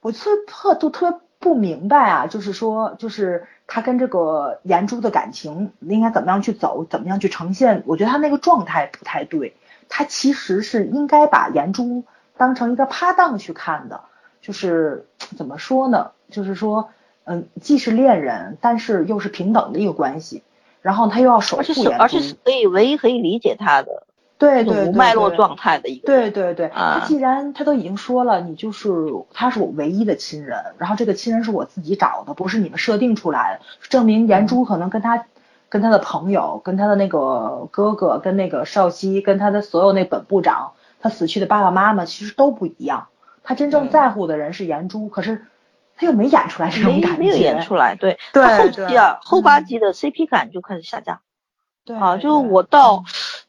[0.00, 3.46] 我特特都特别不明白啊，就是说，就是。
[3.68, 7.82] 他跟这个颜珠的感情应该怎么样去走，怎么样去呈现？
[7.86, 9.56] 我觉得他那个状态不太对。
[9.88, 12.04] 他其实是应该把颜珠
[12.36, 14.02] 当成一个趴档去看的，
[14.42, 15.06] 就是
[15.38, 16.10] 怎么说呢？
[16.28, 16.90] 就是说，
[17.24, 20.42] 嗯，既是恋人，但是又是平等的一个关系。
[20.82, 24.02] 然后他又要守护颜珠，而且是可以唯一可以理解他的。
[24.42, 26.06] 对对对，脉络状态的一个。
[26.06, 28.90] 对对对，他既然他都已经说了，你就是
[29.32, 35.24] 他是我唯一的亲人，然后这个亲人是我自己找的，不是你们设定出来的，证明颜珠可能跟他
[35.68, 43.06] 跟他的朋友、跟他的那个哥哥、跟那个少熙、跟他的所有那本部长、他死去的爸爸妈妈其实都不一样。
[43.44, 45.46] 他真正在乎的人是颜珠，可是
[45.96, 47.94] 他又没演出来这种感觉，没有演出来。
[47.94, 51.20] 对，对后期啊，后八集的 CP 感就开始下降。
[51.84, 53.02] 对啊，就是我到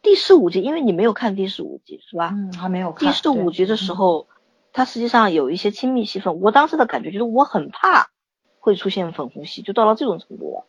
[0.04, 2.30] 第十五集，因为你没有看第十五集是吧？
[2.34, 3.08] 嗯，还没有看。
[3.08, 4.28] 第十五集的时候，
[4.74, 8.10] 它实际上有一些亲密戏份，我当时的感觉就是我很怕
[8.60, 10.68] 会出现粉红戏，就到了这种程度了。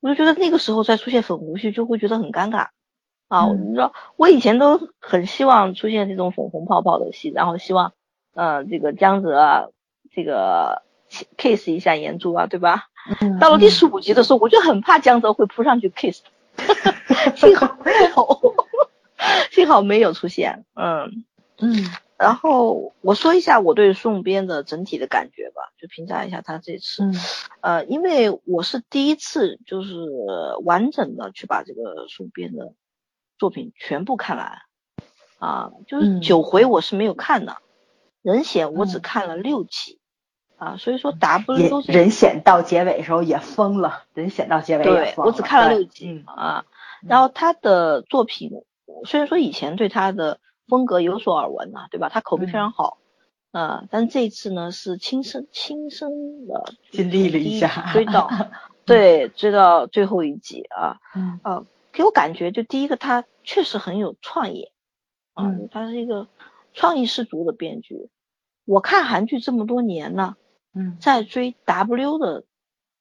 [0.00, 2.68] 我就觉得那个时候再出现粉红戏就会觉得很尴尬
[3.28, 3.46] 啊！
[3.52, 7.92] 你知道，我以前都很希望出现这种粉红泡泡的戏，然后希望，
[8.34, 9.66] 呃，这个江泽啊，
[10.12, 10.82] 这个
[11.36, 12.88] kiss 一下颜珠啊，对吧？
[13.40, 16.22] 到了第十五集的时候，我就很怕江泽会扑上去 kiss。
[17.36, 18.54] 幸好没有，
[19.50, 20.64] 幸好没有出现。
[20.74, 21.24] 嗯
[21.58, 21.74] 嗯，
[22.16, 27.04] 然后我说一下我对宋编的整体的感觉吧，就评价一下他这次。
[27.60, 29.94] 呃，因为我是第一次就是
[30.64, 32.74] 完整的去把这个宋编的
[33.38, 34.58] 作品全部看完
[35.38, 37.58] 啊，就是九回我是没有看的，
[38.22, 39.98] 人显我只看了六集。
[40.56, 45.04] 啊，所以说 W 人显到结尾的时候也疯了，人显到结尾也疯了。
[45.14, 46.66] 对，我只看了六集啊。
[47.08, 48.50] 然后他的作品，
[49.04, 52.08] 虽然说以前对他的风格有所耳闻呐，对吧？
[52.08, 52.98] 他口碑非常好，
[53.52, 58.30] 呃，但这一次呢是亲身亲身的经历了一下，追到，
[58.86, 64.70] 对，追到最后一集啊，嗯呃，给我感觉就第一个他确实很有创意，
[65.34, 66.28] 嗯，他是一个
[66.72, 68.08] 创意十足的编剧。
[68.64, 70.36] 我看韩剧这么多年了，
[70.74, 72.44] 嗯，在追 W 的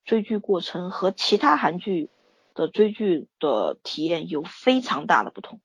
[0.04, 2.10] 追剧过程和其他韩剧
[2.56, 5.60] 的追剧的体验有非常大的不同，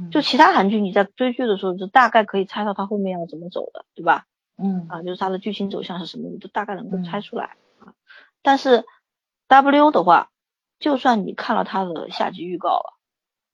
[0.00, 0.10] 嗯。
[0.10, 4.26] 就其他韩剧，你在追剧的时候，就大概可以猜到它后面要怎么走的，对吧？
[4.56, 7.94] 嗯啊，就是它的剧情走向是什么，你都大概能够猜出来啊。
[8.42, 8.84] 但是
[9.48, 10.30] W 的话，
[10.78, 12.98] 就算你看了它的下集预告了，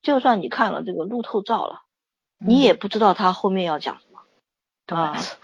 [0.02, 1.82] 就算你看了这个路透照了，
[2.38, 4.20] 你也不知道它后面要讲什么。
[4.86, 4.96] 对，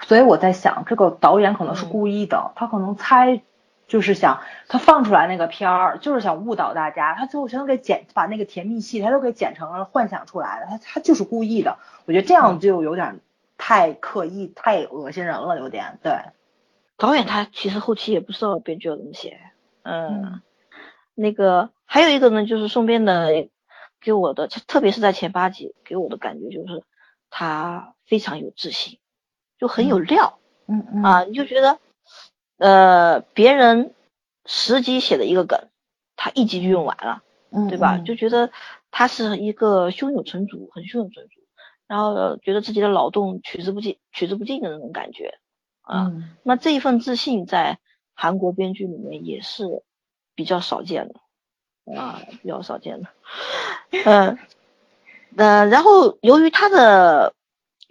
[0.07, 3.43] 所以我在想，这个导演可能是故意的，他可能猜。
[3.89, 7.15] 就是想他放出来那个片儿，就是想误导大家。
[7.15, 10.67] 他最后全都给剪，把那个甜蜜戏他都给剪成了幻想出来的。
[10.67, 11.79] 他他就是故意的。
[12.07, 13.21] 我觉得这样就有点
[13.59, 15.99] 太刻意、太恶心人了，有点。
[16.03, 16.21] 对，
[16.97, 19.39] 导演他其实后期也不知道编剧要怎么写。
[19.83, 20.41] 嗯，
[21.15, 23.49] 那个还有一个呢，就是宋编的
[24.01, 26.83] 给我的，特别是在前八集给我的感觉就是
[27.29, 28.99] 他非常有自信，
[29.59, 30.39] 就很有料。
[30.67, 31.79] 嗯嗯啊，你就觉得。
[32.63, 33.93] 呃，别人
[34.47, 35.69] 十集写的一个梗，
[36.15, 37.99] 他一集就用完了，嗯，对吧？
[37.99, 38.53] 就觉得
[38.93, 41.41] 他是一个胸有成竹，很胸有成竹，
[41.89, 45.41] 然后觉得自己的劳动取之不尽，取之不尽的那种感觉
[45.81, 46.13] 啊。
[46.45, 47.81] 那这一份自信在
[48.15, 49.83] 韩国编剧里面也是
[50.37, 53.09] 比较少见的啊，比较少见的。
[54.05, 54.39] 嗯，
[55.37, 57.35] 呃，然后由于他的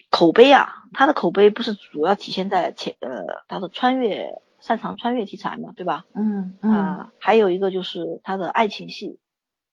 [0.10, 4.42] 口碑啊，他的口碑不是主要体现在前呃他的穿越。
[4.62, 6.06] 擅长穿越题材嘛，对吧？
[6.14, 6.72] 嗯嗯。
[6.72, 9.20] 啊，还有一个就是他的爱情戏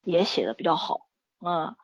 [0.02, 1.06] 也写的比较好。
[1.40, 1.76] 嗯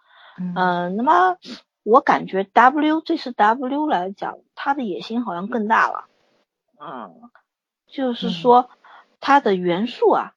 [0.57, 0.97] 嗯。
[0.97, 1.37] 那么
[1.85, 6.07] 我感觉 W 这次 W 来讲，他的野心好像更大了。
[6.81, 7.31] 嗯。
[7.87, 8.71] 就是说，
[9.21, 10.35] 他的元素啊，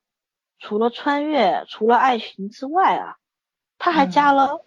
[0.60, 3.15] 除了穿越、除了爱情之外啊，
[3.80, 4.63] 他还加了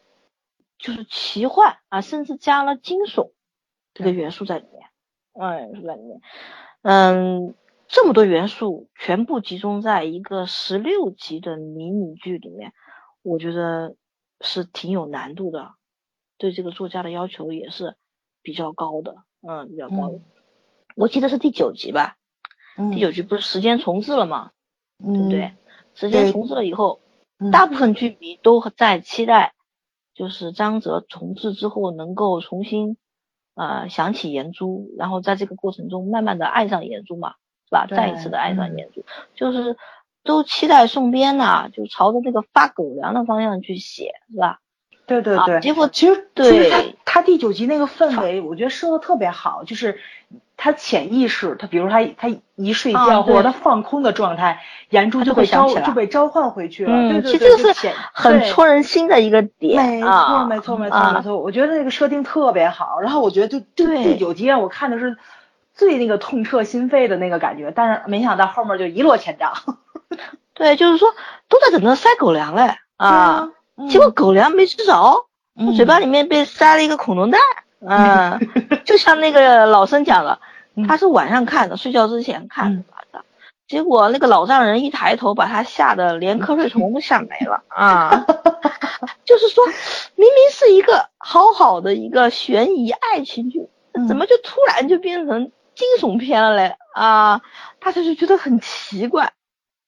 [0.79, 3.33] 就是奇幻啊，甚至加了惊悚
[3.93, 4.89] 这个元素在里面。
[5.35, 6.21] 嗯，元素在里面。
[6.83, 7.55] 嗯。
[7.93, 12.73] 这么多元素全部集中在一个十六集的迷你剧里面，
[13.23, 13.97] 我觉得
[14.41, 15.73] 是挺有难度的，
[16.39, 17.97] 对这个作家的要求也是
[18.43, 20.21] 比较高的，嗯，比较高的。
[20.95, 22.17] 我记得是第九集吧，
[22.93, 24.53] 第九集不是时间重置了吗？
[24.99, 25.53] 对不对？
[25.95, 27.01] 时间重置了以后，
[27.51, 29.55] 大部分剧迷都在期待，
[30.15, 32.97] 就是张哲重置之后能够重新
[33.57, 37.35] 呃想起颜珠，然后在这个过程中慢慢的爱上颜珠嘛。
[37.71, 37.87] 是吧？
[37.89, 39.05] 再一次的爱上颜珠，
[39.37, 39.77] 就是
[40.25, 44.59] 都期待宋编呐，就朝着那个发狗粮的方向去写，是吧？
[45.07, 45.61] 对对对。
[45.61, 50.01] 结果其实对他他第九集那个氛围，我觉得设的特别好，就是
[50.57, 56.93] 他潜意识，他比如他他一睡觉或者他放空的状态，颜珠就被召就被召唤回去了。
[56.93, 59.83] 嗯，其实这个是很戳人心的一个点。
[59.85, 62.99] 没错没错没错没错，我觉得那个设定特别好。
[63.01, 65.17] 然后我觉得就就第九集让我看的是。
[65.75, 69.53] 最那个痛彻心扉的那个感觉，但是没想到后面就一落千丈。
[70.55, 71.15] 对，就是说
[71.49, 73.49] 都在等着塞狗粮嘞啊，
[73.89, 75.27] 结果狗粮没吃着，
[75.75, 77.41] 嘴巴里面被塞了一个恐龙蛋。
[77.81, 78.39] 嗯，
[78.85, 80.39] 就像那个老生讲的，
[80.87, 83.25] 他是晚上看的，睡觉之前看的，
[83.67, 88.27] 结果那个老丈人一抬头，把他吓得连瞌睡虫都吓没了啊。
[89.25, 89.75] 就是说明
[90.17, 93.71] 明是一个好好的一个悬疑爱情剧，
[94.07, 95.51] 怎么就突然就变成？
[95.81, 96.77] 惊悚片了嘞。
[96.95, 97.41] 啊，
[97.81, 99.33] 大家就觉得很奇怪，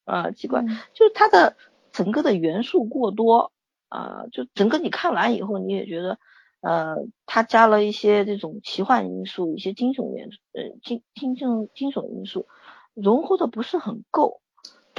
[0.04, 0.62] 啊奇怪，
[0.94, 1.56] 就是它的
[1.92, 3.52] 整个的元素过多。
[3.88, 6.18] 啊，就整个你看完以后你也觉得，
[6.62, 12.46] 呃，它加了一些这种奇幻因素，一些惊悚元素，呃惊惊悚惊悚因素
[12.94, 14.40] 融合的不是很够，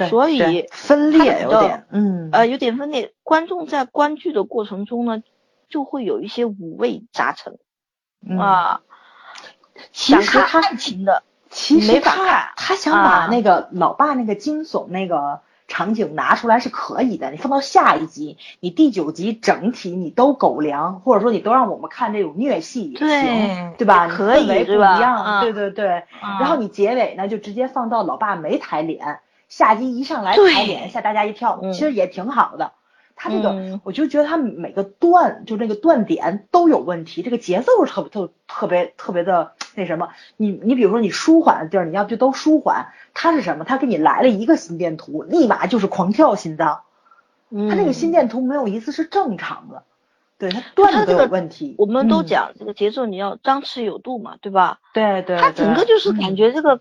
[0.08, 2.30] 所以分裂有点，嗯。
[2.30, 5.24] 呃有点分裂，观众在观剧的过程中呢，
[5.68, 7.58] 就会有一些五味杂陈。
[8.38, 8.82] 啊。
[9.92, 24.08] 其实他爱情的，其实他他想把那个老爸那个惊悚那个场景拿出来是可以的，你放到下一集，你第九集整体你都狗粮，或者说你都让我们看这种虐戏也行，对吧？
[24.08, 26.04] 可以不一样，对对对。
[26.20, 32.72] 然后你结尾呢就直接放到老爸没抬脸，下集一上来抬脸吓大家一跳，其实也挺好的。
[33.16, 40.08] 他这个，我就觉得他每个段就那个断点都有问题，这个节奏是特别特特别特别的那什么。
[40.36, 42.88] 你你比如说你舒缓的地儿，你要不就都舒缓。
[43.14, 43.64] 他是什么？
[43.64, 46.80] 他给你来了一个心电图，立马就是狂跳心脏。
[47.50, 49.84] 他那个心电图没有一次是正常的，
[50.38, 51.76] 对他段子都有问题。
[51.78, 54.80] 我们都讲这个节奏你要张弛有度嘛，对吧？
[54.92, 55.38] 对对。
[55.38, 56.80] 他整个就是感觉这个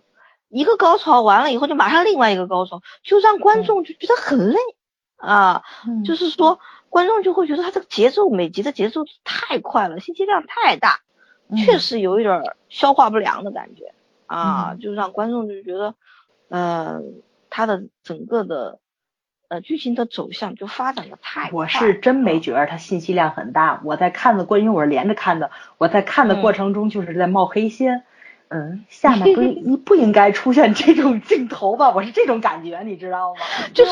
[0.49, 4.57] 一个高潮完了以后就马上另外一个高潮，就让观众就觉得很累
[5.17, 5.63] 啊。
[6.05, 6.59] 就是说
[6.89, 10.99] 观众就会觉得他这个节奏每集的节奏太快了，信息量太大，
[11.65, 13.93] 确实有一点消化不良的感觉
[14.25, 15.95] 啊，就让观众就觉得，
[16.49, 17.01] 呃，
[17.49, 18.79] 他的整个的。
[19.49, 21.51] 呃，剧情的走向就发展的太……
[21.53, 23.81] 我是真没觉得它信息量很大。
[23.83, 28.03] 我在看的过，因为我是连着看的，我在看的过程中就是在冒黑线。
[28.47, 31.91] 嗯，下面不应 不应该出现这种镜头吧？
[31.91, 33.41] 我是这种感觉，你知道吗？
[33.75, 33.91] 就是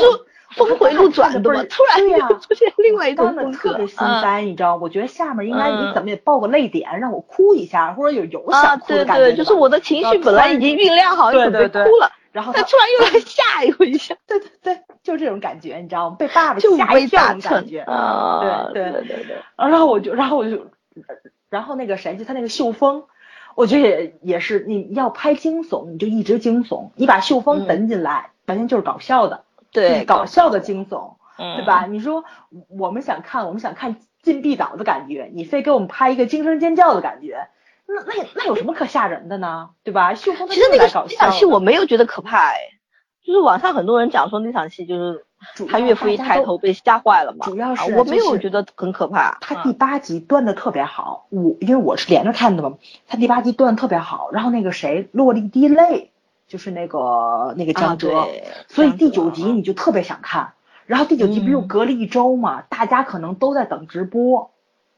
[0.51, 4.75] 峰回路转的嘛，突然呀出现另外一种风格，特别心塞，你知道？
[4.75, 9.23] 我觉得下面应该你怎么也爆个泪点，让我哭一下，或者有有想哭的感觉。
[9.23, 12.11] 对对，就是我的情绪本来已经酝酿好，准备哭了。
[12.31, 13.43] 然后他突然又来 吓
[13.77, 16.15] 我一下，对对对，就这种感觉，你知道吗？
[16.17, 18.69] 被爸爸吓一跳的感觉啊！
[18.73, 19.35] 对对对对。
[19.57, 20.67] 然后我就，然后我就，
[21.49, 23.03] 然后那个谁，就他那个秀峰，
[23.55, 31.85] 我觉得也也是，你要拍惊悚，你就一直惊悚，你把秀峰等进来，完全就是搞笑的，对，搞笑的惊悚，嗯对吧？
[31.85, 32.23] 你说
[32.69, 37.47] 我们想看，我们想看禁闭岛的感觉，你非给我们拍一个惊声尖叫的感觉。
[37.87, 39.71] 那那那有什么可吓人的呢？
[39.83, 40.13] 对吧？
[40.13, 42.55] 秀峰其实那个那场戏我没有觉得可怕哎，
[43.25, 45.25] 就是网上很多人讲说那场戏就是
[45.69, 47.45] 他岳父一抬头被吓坏了嘛。
[47.45, 49.37] 主要是我没有觉得很可怕。
[49.41, 54.29] 他第八集断的特别好，我因为我是连着看的嘛，他第八集断的特别好。
[54.31, 56.10] 然后那个谁落了一滴泪，
[56.51, 58.27] 就是那个那个江哲，
[58.67, 60.51] 所以第九集你就特别想看。
[60.85, 64.51] 然后第九集不又隔了一周嘛，大家可能都在等直播，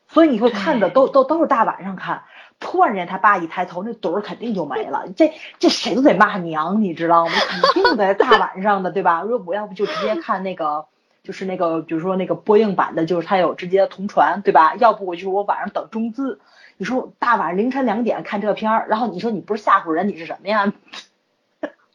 [0.08, 2.24] 所以你会看的都都都是大晚上看。
[2.60, 5.06] 突然间，他爸一抬头，那盹儿肯定就没了。
[5.16, 7.32] 这这谁都得骂娘，你知道吗？
[7.72, 9.24] 肯定在大晚上的，对吧？
[9.28, 10.86] 说我要不就直接看那个，
[11.22, 14.74] 就是那个，比如说那个播映版的，就是他有直接同传，对吧？
[14.80, 16.40] 要不我就是我晚上等中字。
[16.78, 20.74] 你说大晚上凌晨两点看这片儿，然后你说你不是吓唬人，你是什么呀？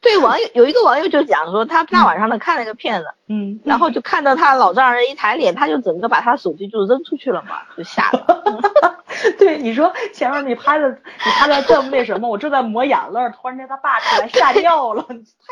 [0.01, 8.42] 对网友有一个网友就讲说，他大晚上的看那个片子，嗯，然后就看到他老丈人一抬脸，他就整个把他手机就扔出去了嘛，就吓了。
[9.38, 15.03] 对，你说前面你拍的，你拍的这么那什么，我正在抹眼泪，突然间他爸出来吓尿了，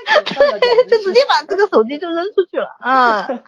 [0.07, 3.28] 太可笑了， 就直接把这个手机就扔出去了，啊。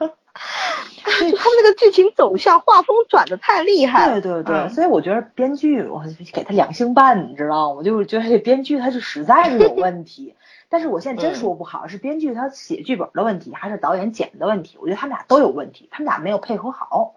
[1.02, 4.20] 他们那个剧情走向、画风转的太厉害了。
[4.20, 7.76] 对对对，所以我觉得编剧我给他两星半，你知道吗？
[7.76, 10.34] 我就觉得这编剧他是实在是有问题。
[10.70, 14.76] 但是我现在真说不好，是编剧他写剧本的问题，还是导演剪的问题？
[14.80, 17.14] 我觉得他们俩都有问题，他们俩没有配合好。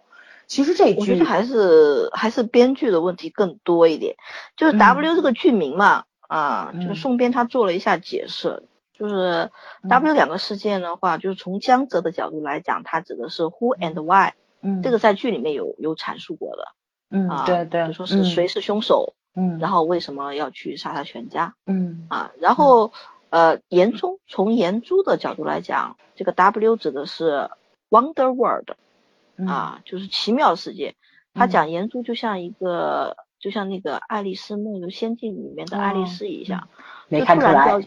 [0.48, 4.16] 其实这剧还是还是编剧的问题更多一点。
[4.56, 9.50] 就是 W 这个剧名嘛，啊，就是宋编他做了一下解释，就是
[9.88, 16.68] W 两个事件的话，就是从江泽的角度来讲，他指的是 Who and Why，嗯，这个在剧里面有有阐述过的，
[17.12, 22.94] 嗯，对对，就说是谁是凶手，嗯，然后为什么要去杀他全家，嗯，啊，然后。
[23.32, 27.50] 呃，岩中从岩珠的角度来讲，这个 W 指的是
[27.90, 28.72] Wonder World，
[29.50, 30.96] 啊，就是奇妙世界。
[31.34, 36.68] 他讲岩珠就像一个，就像那个《爱丽丝梦游仙境》里面的爱丽丝一样，
[37.08, 37.82] 没看出来。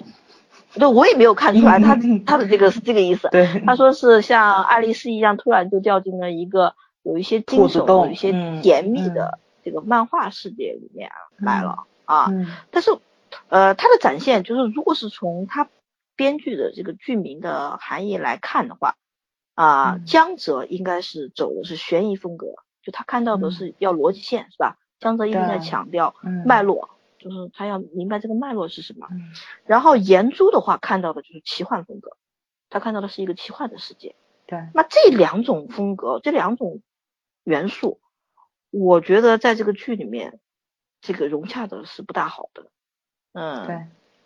[0.73, 3.29] 对，我也没有看出来， 他他的这个是这个意思。
[3.31, 8.33] 对，他说是像爱丽丝一样，突然就掉进了一个有一些惊悚、有一些
[8.63, 12.33] 甜蜜的这个漫画世界里面来了啊。
[12.71, 12.97] 但是。
[13.49, 15.69] 呃，它的展现就是，如果是从它
[16.17, 18.97] 编剧的这个剧名的含义来看的话，
[19.55, 22.47] 啊，江泽应该是走的是悬疑风格，
[22.83, 24.79] 就他看到的是要逻辑线，是吧？
[25.01, 26.15] 江泽一直在强调
[26.47, 29.09] 脉络，就是他要明白这个脉络是什么。
[29.65, 32.17] 然后颜珠的话看到的就是奇幻风格，
[32.71, 34.15] 他看到的是一个奇幻的世界。
[34.47, 36.81] 对，那这两种风格，这两种
[37.43, 38.01] 元素，
[38.71, 40.39] 我觉得在这个剧里面，
[41.01, 42.71] 这个融洽的是不大好的。
[43.35, 43.77] 嗯，对，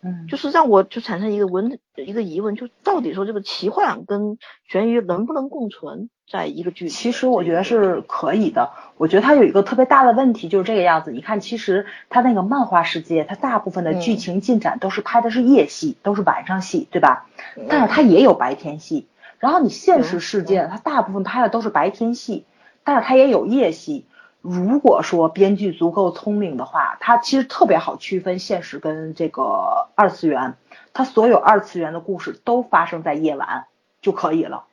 [0.03, 4.37] 嗯，就是让我就产生一个问一个疑问，就到底说这个奇幻跟
[4.67, 6.87] 悬疑能不能共存在一个剧？
[6.89, 8.71] 其实我觉得是可以的。
[8.97, 11.11] 我觉得它有一个特别大的问题就是这个样子。
[11.11, 17.25] 你看，其实它那个漫画世界，它大部分的剧情进展都是拍的是夜戏，都是晚上戏，对吧？
[17.67, 19.07] 但是它也有白天戏。
[19.39, 22.45] 然后你现实世界，它大部分拍的都是白天戏，
[22.83, 24.05] 但是它也有夜戏。
[24.41, 30.55] 如果说编剧足够聪明的话，他其实特别好区分现实跟这个二次元，
[30.93, 33.65] 他所有二次元的故事都发生在夜晚
[34.01, 34.63] 就可以了。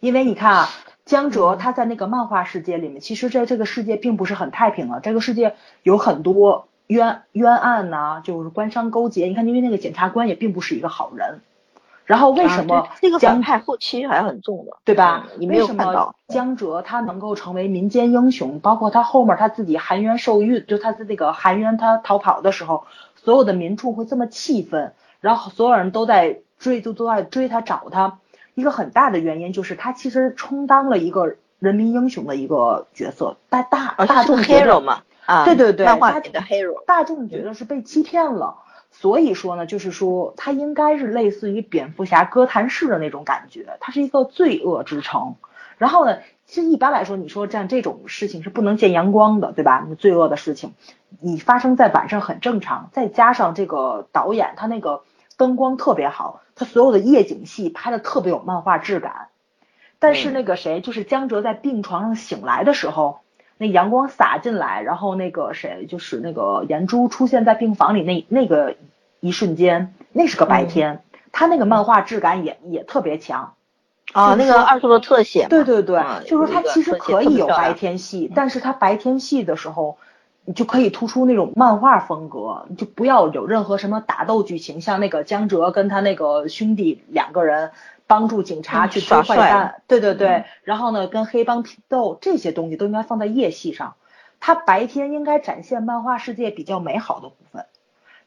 [0.00, 0.68] 因为你看啊，
[1.04, 5.54] 江哲他在那个漫画世界里面，其实在这个世界并不是很太平了，这个世界
[5.84, 9.26] 有很多冤冤案呐，就是官商勾结。
[9.26, 11.40] 你看，因为那个检察官也并不是一个好人，
[12.06, 15.26] 然后为什么这个反派后期还很重的，对吧？
[15.38, 22.84] 你没有看到江哲他能够成为民间英雄，包括他后面他自己含冤受狱，就他的那个含冤他逃跑的时候，
[23.16, 28.18] 所有的民众会这么气愤，然后所有人都在追，都都在追他找他。
[28.54, 38.56] 一个很大的原因就是他其实充当了一个人民英雄的一个角色，大大大众 hero 嘛，啊，对对对，漫画里的 hero，大众觉得是被欺骗了。
[38.98, 45.34] 所以说呢，就是说它应该是类似于蝙蝠侠哥谭市的那种感觉，它是一个罪恶之城。
[45.76, 49.84] 然后呢，其实一般来说，你说像这种事情是不能见阳光的，对吧？
[49.86, 50.72] 你罪恶的事情，
[51.20, 52.88] 你发生在晚上很正常。
[52.92, 55.02] 再加上这个导演他那个
[55.36, 59.28] 灯光特别好，他所有的夜景戏拍的特别有漫画质感。
[59.98, 63.20] 但是那个谁，就是江哲在病床上醒来的时候。
[63.58, 68.76] 那阳光洒进来，然后那个谁，就是那个颜珠出现在病房里那那个
[69.20, 71.02] 一瞬间，那是个白天，
[71.32, 73.54] 他那个漫画质感也也特别强
[74.12, 79.96] 啊，那个二度的特写，对对对，就是说他其实可以有白天戏，但是他白天戏的时候，
[80.44, 87.70] 你就可以突出那种漫画风格，就不要有任何什么打斗剧情，像那个江哲跟他那个兄弟两个人。
[88.06, 93.94] 帮助警察去抓坏蛋，对对对，然后呢，跟黑帮拼斗这些东西都应该放在夜戏上，
[94.38, 97.66] 他白天应该展现漫画世界比较美好的部分，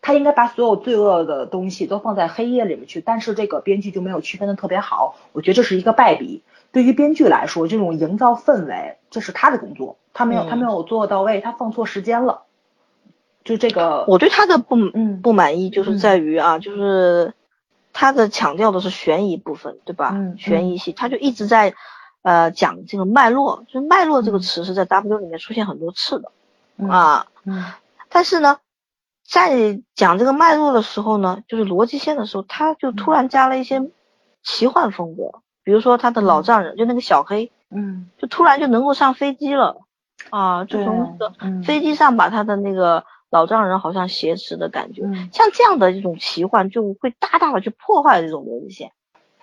[0.01, 6.43] 他应该把所有罪恶的东西都放在黑夜里面去，但是这个编剧就没有区分的特别好，我觉得这是一个败笔。
[6.71, 12.41] 对于编剧来说，这种营造氛围这是他的工作，他没有他没有做到位，他放错时间了，
[13.45, 15.21] 就这个，我对他的不嗯。
[15.21, 17.33] 不满意就是在于啊，就是。
[17.99, 20.11] 他的强调的是悬疑部分，对吧？
[20.13, 21.73] 嗯，悬疑戏，他就一直在，
[22.21, 26.31] 呃，讲这个脉络，就是脉络这个词是在 W 里面出现很多次的，
[26.87, 27.65] 啊，嗯，
[28.07, 28.59] 但是呢，
[29.27, 33.81] 在讲这个脉络的时候呢，就是逻辑线的时候，他就突然加了一些
[34.43, 39.81] 奇幻风格，比如说他的老丈人，就那个小黑，嗯，就突然就能够上飞机了，
[40.29, 43.03] 啊，就从那个飞机上把他的那个。
[43.29, 48.91] 老丈人好像挟持的感觉，像这样的一种奇幻就会大大的去破坏这种逻辑线，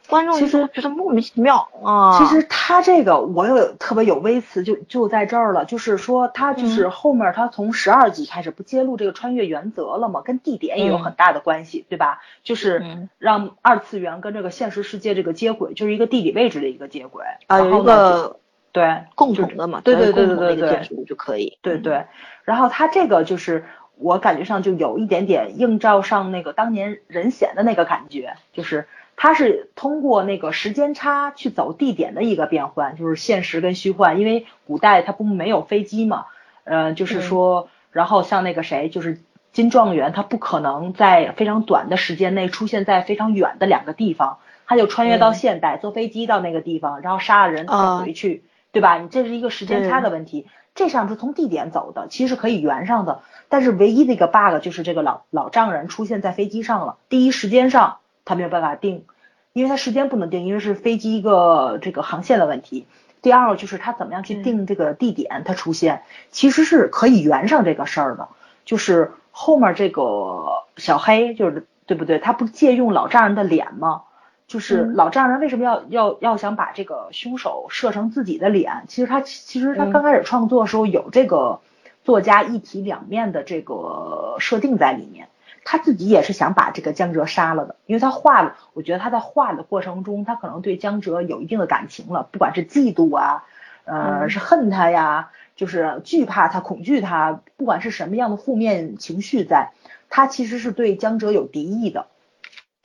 [0.08, 2.18] 观众其实觉得莫名其妙啊。
[2.18, 12.20] 其实他这个我有特别有微词，就就在这儿了，就是说他就是后面他从十二集开始不揭露这个穿越原则了嘛，跟地点也有很大的关系，对吧？
[12.42, 18.40] 就是让二次元跟这个现实世界这个接轨，就是一个地理位置的一个接轨啊，有一个
[18.76, 22.04] 对共同的嘛，对对对对对对，就可以，对对。
[22.44, 23.64] 然后他这个就是
[23.96, 36.26] 我感觉上就有一点点映照上那个当年任贤的那个感觉，就是他是通过那个时间差去走地点的一个变换，就是现实跟虚幻，因为古代他不没有飞机嘛，
[36.64, 39.22] 呃，就是说，然后像那个谁，就是
[39.52, 48.42] 金状元，他不可能在非常短的时间内出现在非常远的两个地方，他就穿越到现代，坐飞机到那个地方，然后杀了人再回去，
[48.76, 48.98] 对吧？
[48.98, 50.46] 你这是一个时间差的问题。
[50.74, 53.22] 这上是从地点走的，其实是可以圆上的。
[53.48, 56.98] 但是唯一的一个 bug 就是这个老老丈人出现在飞机上了。
[57.08, 57.96] 第一时间上
[58.26, 59.06] 他没有办法定，
[59.54, 62.86] 因为他时间不能定，因为是飞机一个这个航线的问题。
[63.22, 68.28] 第二个就是他怎么样去定这个地点，他出现其实是可以圆上这个事儿的。
[68.66, 72.18] 就是后面这个小黑就是对不对？
[72.18, 74.02] 他不借用老丈人的脸吗？
[74.46, 78.84] 就是老丈人为什么要要要想把这个凶手射成自己的脸？
[78.86, 81.60] 其实他其实他刚开始创作的时候有这个
[82.04, 85.28] 作家一体两面的这个设定在里面，
[85.64, 93.42] 他自己也是想把这个江哲杀了的，因为他画了，我觉得他在画的过程中，他可能对江哲有一定的感情了，不管是嫉妒啊，
[93.84, 99.72] 呃，是恨他呀，就是惧怕他、恐惧他，不管是什么样的负面情绪，在
[100.08, 102.06] 他其实是对江哲有敌意的。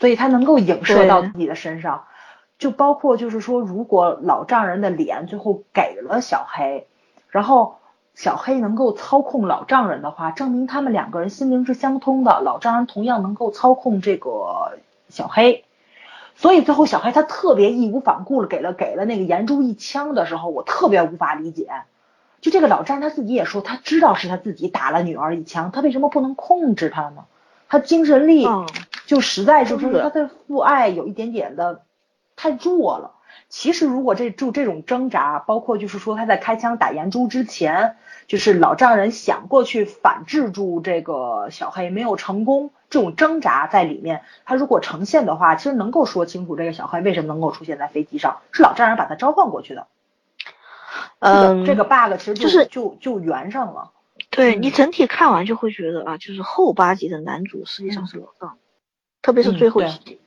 [0.01, 2.05] 所以他能够影射到自己的身上，
[2.57, 6.87] 就包括就是说，如果老丈人的脸最后给了小黑，
[7.29, 7.75] 然后
[8.15, 15.65] 小黑能够操控老丈人的话，证明他们两个人心灵是相通的，老丈人同样能够操控这个小黑，
[16.33, 21.69] 所以最后小黑他特别义无反顾了给了给了那个颜珠一枪的时候，我特别无法理解，
[22.41, 27.25] 就这个老丈人他自己也说，他知道是他自己打了女儿一枪，他为什么不能控制他呢？
[27.69, 28.47] 他精神力。
[29.11, 31.83] 就实在就是他的父爱有一点点的
[32.37, 33.15] 太弱了。
[33.49, 37.97] 其实如果这就这种挣扎，包括就是说他在开枪打颜珠之前，
[38.27, 49.87] 就是老丈人想过去反制住这个小黑没有成功，这种挣扎在里面，他如果呈现的话，其实能够说清楚这个小黑为什么能够出现在飞机上，是老丈人把他召唤过去的。
[51.19, 53.91] 嗯，这个 bug 其实就是就就圆上了。
[54.29, 58.57] 对你整体看完就会觉得啊，就是后八集的男主实际上是老丈。
[59.21, 60.19] 特别是最后几集，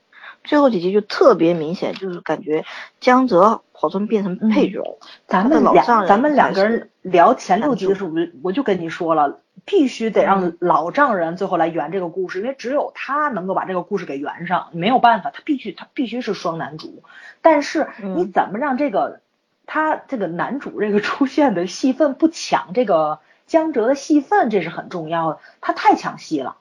[0.43, 2.63] 最后几集就特别明显，就是感觉
[2.99, 4.97] 江泽好像变成配角了。
[5.27, 17.03] 咱们两咱们两个人聊前六集的时候，我就我就跟你说了，必须得让老丈人最后来圆这个故事，因为只有他能够把这个故事给圆上，没有办法，他必须他必须是双男主。
[17.41, 19.19] 但是你怎么让这个
[19.65, 25.39] 他这个男主这个出现的戏份不抢这个江哲的戏份，这是很重要的。
[25.59, 26.57] 他太抢戏了，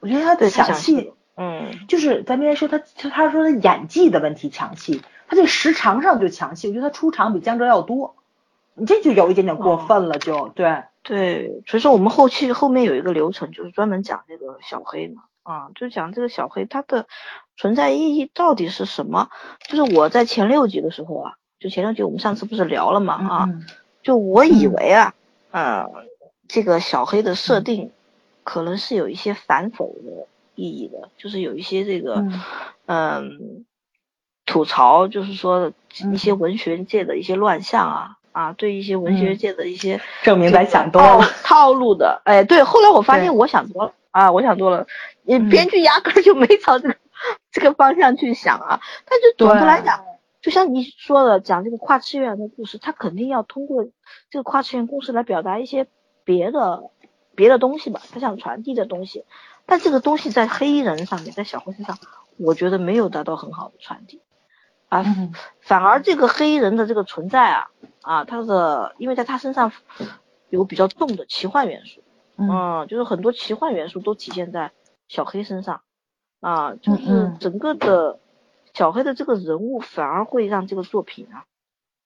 [0.00, 1.12] 我觉得他抢戏。
[1.36, 8.16] 嗯，就是咱别说他，他他说他演技的问题抢戏，他这时长上就抢戏，我觉得他出场比江哲要多，
[8.72, 17.06] 你这就有一点点过分了，就对对，所以说我们后期后面有一个流程，就是专门讲这个小黑嘛，啊，就讲这个小黑他的
[17.56, 19.28] 存在意义到底是什么？
[19.68, 23.48] 就是我在前六集的时候啊，就前六集我们上次不是聊了嘛，啊，
[24.02, 25.14] 就我以为啊，
[25.50, 25.84] 呃，
[26.48, 27.92] 这个小黑的设定
[28.42, 30.26] 可能是有一些反讽的。
[30.56, 32.24] 意义的，就是有一些这个，
[32.86, 33.64] 嗯，
[34.44, 35.72] 吐槽，就是说
[36.12, 44.86] 一些文学界的一些乱象啊啊，对一些文学界的一些证明咱想多了 套路的，哎，对，后来我发现我想多了啊，我想多了，
[45.22, 46.96] 你编剧压根就没朝这个
[47.50, 50.04] 这个方向去想啊，但是总的来讲，
[50.40, 53.84] 就像你说的，讲这个跨次元的故事，他肯定要通过
[54.30, 55.86] 这个跨次元故事来表达一些
[56.24, 56.90] 别的
[57.34, 59.24] 别的东西吧，他想传递的东西。
[59.66, 61.98] 但这个东西在黑衣人上面，在小黑身上，
[62.38, 64.22] 我觉得没有得到很好的传递，
[64.88, 65.04] 啊，
[65.60, 67.70] 反而这个黑衣人的这个存在啊，
[68.02, 69.72] 啊，他的因为在他身上
[70.48, 72.02] 有比较重的奇幻元素，
[72.36, 74.70] 嗯，就是很多奇幻元素都体现在
[75.08, 75.82] 小黑身上，
[76.40, 78.20] 啊，就是整个的
[78.72, 81.44] 小黑的这个人物反而会让这个作品啊，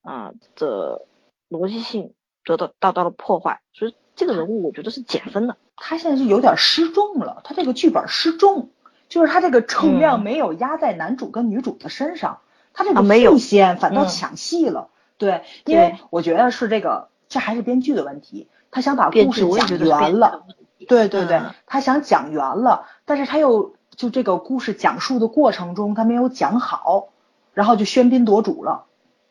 [0.02, 1.06] 啊的
[1.50, 5.56] 逻辑性得到大到了破坏，所以这个人物我觉得是减分的。
[5.76, 8.68] 他现在是有点失重了，他这个剧本失重，
[9.08, 12.40] 就是他这个重量没有压在男主跟女主的身上，
[12.74, 14.88] 他这个副线反倒抢戏了。
[15.16, 20.44] 对，因为我觉得是这个，这还是编剧的问题，他想把故事讲圆了。
[20.86, 27.08] 对对对，他想讲圆了，但是他又就这个故事讲述的过程中他没有讲好，
[27.54, 28.84] 然后就喧宾夺主了。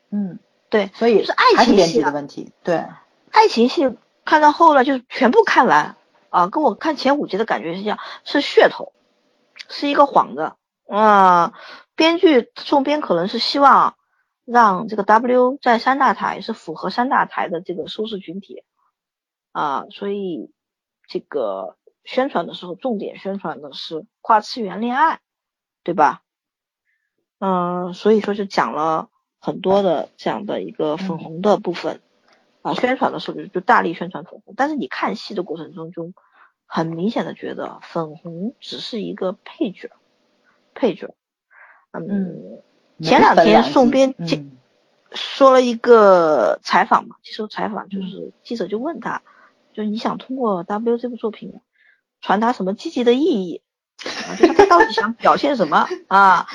[0.09, 2.51] 嗯，对，所以是爱情戏的问题。
[2.63, 2.85] 对，
[3.29, 3.95] 爱情戏
[4.29, 5.95] 看到后来就全部看完。
[6.29, 8.93] 啊，跟我看前五集的感觉是一样，是噱头，
[9.67, 10.53] 是一个幌子。
[10.87, 11.53] 啊，
[11.95, 13.95] 编剧宋编可能是希望
[14.45, 18.63] 让这个 W 在三大台是符合三大台的这个收视群体，
[19.51, 20.51] 啊，所以
[21.07, 25.21] 这个宣传的时候重点宣传的是跨次元恋爱，
[25.83, 26.21] 对吧？
[27.39, 29.09] 嗯，所以说就讲了
[29.39, 32.01] 很多的这样的一个粉红的部分。
[32.71, 36.13] 啊，宣传的时候就就大力宣传粉红，但是你看戏的过程中就
[36.65, 39.89] 很明显的觉得粉红只是一个配角，
[40.73, 41.15] 配角。
[41.91, 42.61] 嗯，
[43.01, 44.45] 前两天宋编接
[45.11, 49.23] 说了一个采访嘛，接受采访就是记者就问他，
[49.73, 51.59] 就你想通过 W 这部作品
[52.21, 53.61] 传达什么积极的意义？
[54.29, 56.47] 啊，就是他到底想表现什么啊？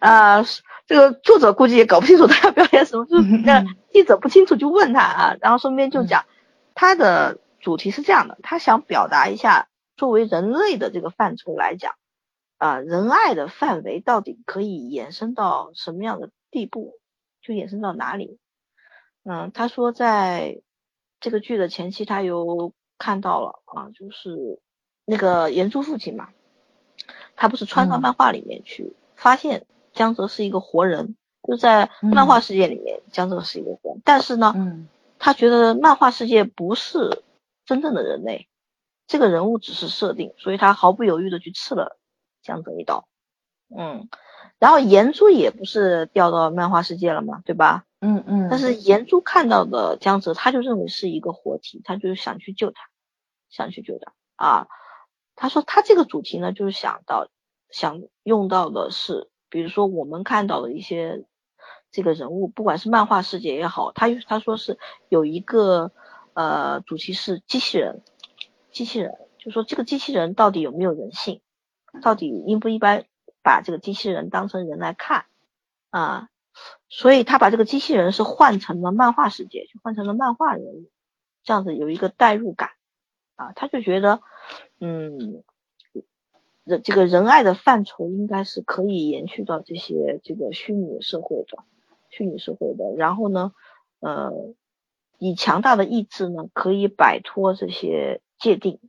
[0.00, 0.42] 啊？
[0.86, 6.24] 这个作者估计也搞不清楚他要表演什么，就 是那记者不清楚就问他啊，然后顺便就讲
[6.74, 11.94] 他的主题是这样的，他想表达一下作为人类的这个范畴来讲
[12.58, 16.94] 啊，仁爱的范围到底可以延伸到什么样的地步，
[17.42, 18.38] 就延伸到哪里？
[19.24, 20.62] 嗯，他说在
[21.18, 24.60] 这个剧的前期他有看到了啊，就是
[25.04, 26.28] 那个岩珠父亲嘛，
[27.34, 29.66] 他不是穿到漫画里面去发现。
[29.96, 34.02] 江泽是一个活人，就在漫画世界里面，江泽是一个活人。
[34.04, 34.54] 但是呢，
[35.18, 37.22] 他觉得漫画世界不是
[37.64, 38.46] 真正的人类，
[39.06, 41.98] 这个人物只是设定，所以他毫不犹豫的去刺了
[42.42, 43.08] 江泽一刀。
[43.74, 44.08] 嗯，
[44.58, 47.86] 然后岩珠也不是掉到漫画世界了嘛，对吧？
[48.00, 48.48] 嗯嗯。
[48.50, 52.82] 但是岩珠看到的江泽，他就认为是一个活体，他就是想去救他，
[53.48, 54.68] 想去救他啊。
[55.36, 57.28] 他说他这个主题呢，就是想到
[57.70, 59.30] 想用到的是。
[59.48, 61.24] 比如说我们看到的一些
[61.90, 64.78] 这个人物，不管是漫画世界也好，他他说是
[65.08, 65.92] 有一个
[66.34, 68.02] 呃主题是机器人，
[68.70, 71.40] 机器人，就说这个机器人到底有没有人性，
[72.02, 73.06] 到底应不应该
[73.42, 75.26] 把这个机器人当成人来看
[75.90, 76.28] 啊？
[76.88, 80.90] 所以他把这个机器人是换成了漫画世界，就换成了漫画人物，
[81.44, 82.70] 这样子有一个代入感
[83.36, 84.20] 啊，他就觉得
[84.80, 85.44] 嗯。
[86.66, 91.64] 这这个仁爱的范畴应该是可以延续到这些这个虚拟社会的，
[92.10, 92.92] 虚拟社会的。
[92.96, 93.52] 然后呢，
[94.00, 94.32] 呃，
[95.18, 98.80] 以强大的意志呢，可以摆脱这些界定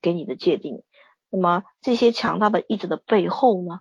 [0.00, 0.82] 给你的界定。
[1.30, 3.80] 那么这些强大的意志的背后呢，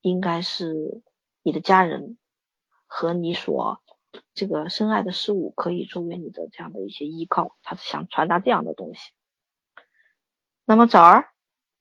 [0.00, 1.02] 应该是
[1.42, 2.16] 你的家人
[2.86, 3.82] 和你所
[4.32, 9.12] 这个深爱的事物可以作为你的这样的一些依靠，他是想传达这样的东西。
[10.64, 11.28] 那么早儿，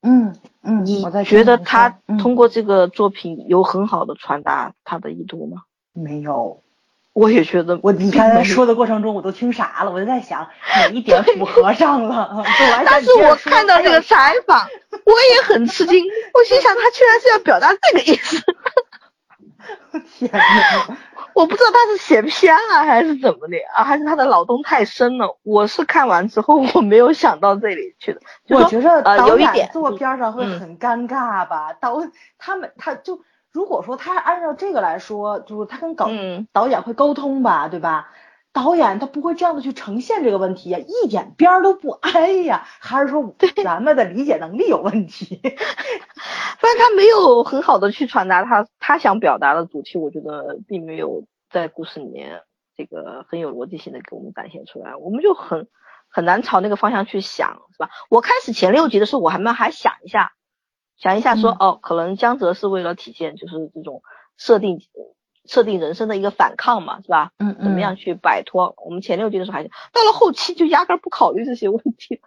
[0.02, 5.64] 嗯嗯，你觉得他通过这个作品有很好的传达他的意图吗？
[5.94, 6.62] 没有？
[7.14, 12.46] 我也觉得我你刚才说的过程中，我都听傻了，我就在想哪一点符合上了。
[12.86, 14.68] 但是我看到这个采访，
[15.04, 16.06] 我也很吃惊。
[16.36, 18.40] 我心想，他居然是要表达这个意思。
[20.20, 20.98] 天哪，
[21.38, 25.38] 我不知道他是写偏了还是怎么的啊，还是他的脑洞太深了。
[25.44, 28.20] 我是看完之后我没有想到这里去的。
[28.50, 31.74] 我觉得呃导演有一点坐边上会嗯很尴尬吧？
[31.74, 32.02] 导
[32.40, 33.22] 他们他就
[33.52, 38.10] 如果说他按照这个来说，就是他跟导嗯导演会沟通吧，对吧？
[38.58, 45.40] 导演他不会这样的去呈现这个问题呀，一点边儿都不挨呀，还是说咱们的理解能力有问题？
[46.60, 52.42] 但是他没有很好的去传达他他想表达的主题，我觉得并没有在故事里面
[52.76, 55.68] 这个很有逻辑性的给我们展现出来，我们就很
[56.10, 57.92] 很难朝那个方向去想，是吧？
[58.10, 60.32] 我开始前六集的时候，我还没还想一下，
[60.98, 64.02] 想一下说，嗯哦，可能江泽是为了体现就是这种
[64.36, 64.80] 设定
[65.48, 67.32] 设定人生的一个反抗嘛，是吧？
[67.40, 68.76] 嗯怎么样去摆脱？
[68.86, 72.22] 我们前六集的时候还想，到了后期就压根儿不考虑这些问题了。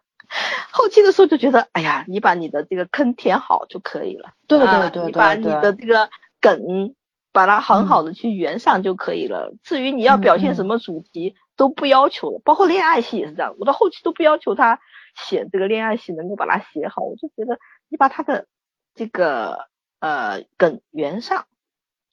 [0.70, 4.30] 后期的时候就觉得，哎呀，你把你的这个坑填好就可以了。
[4.46, 6.08] 对对对对你把你的这个
[6.40, 6.94] 梗
[7.32, 9.52] 把它很好的去圆上就可以了。
[9.62, 13.54] 至于你要表现什么主题，都不要求了，包括恋爱戏也是这样。
[13.58, 14.80] 我到后期都不要求他
[15.14, 17.58] 写这个恋爱戏能够把它写好，我就觉得
[17.88, 18.46] 你把他的
[18.94, 19.66] 这个
[19.98, 21.46] 呃梗圆上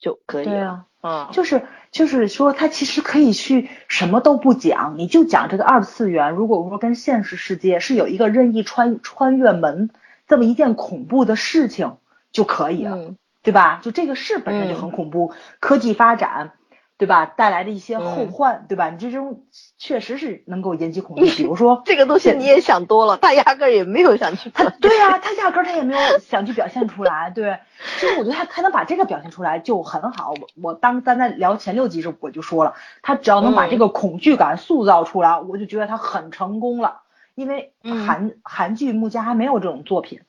[0.00, 0.50] 就可以了。
[0.50, 0.84] 对啊。
[1.00, 6.32] 嗯，就是就是说，他其实可以去什么都不讲，你就讲这个二次元。
[6.32, 9.90] 如果说跟现实世界是有一个任意穿穿越门
[10.26, 11.98] 这么一件恐怖的事情
[12.32, 13.80] 就可以了，嗯对吧？
[13.82, 16.50] 就这个事本身就很恐怖，科技发展，
[16.98, 17.26] 对吧？
[17.26, 18.90] 带来的一些后患，对吧？
[18.90, 19.44] 你这种
[19.78, 24.68] 确实是能够引起恐惧，比如说 这个东西你也想多了，他压根儿也没有想去他。
[24.68, 27.60] 对呀、他压根儿他也没有想去表现出来，对，
[28.00, 30.32] 其实我觉得他他能把这个表现出来就很好。
[30.32, 37.02] 我我当咱在聊前六集时候我就说了，他只要能把嗯这个恐惧感塑造出来，我就觉得他很成功了。
[37.36, 40.22] 因为嗯韩、韩剧目前还没有这种作品，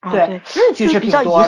[0.00, 1.42] 啊对，日剧是比较多。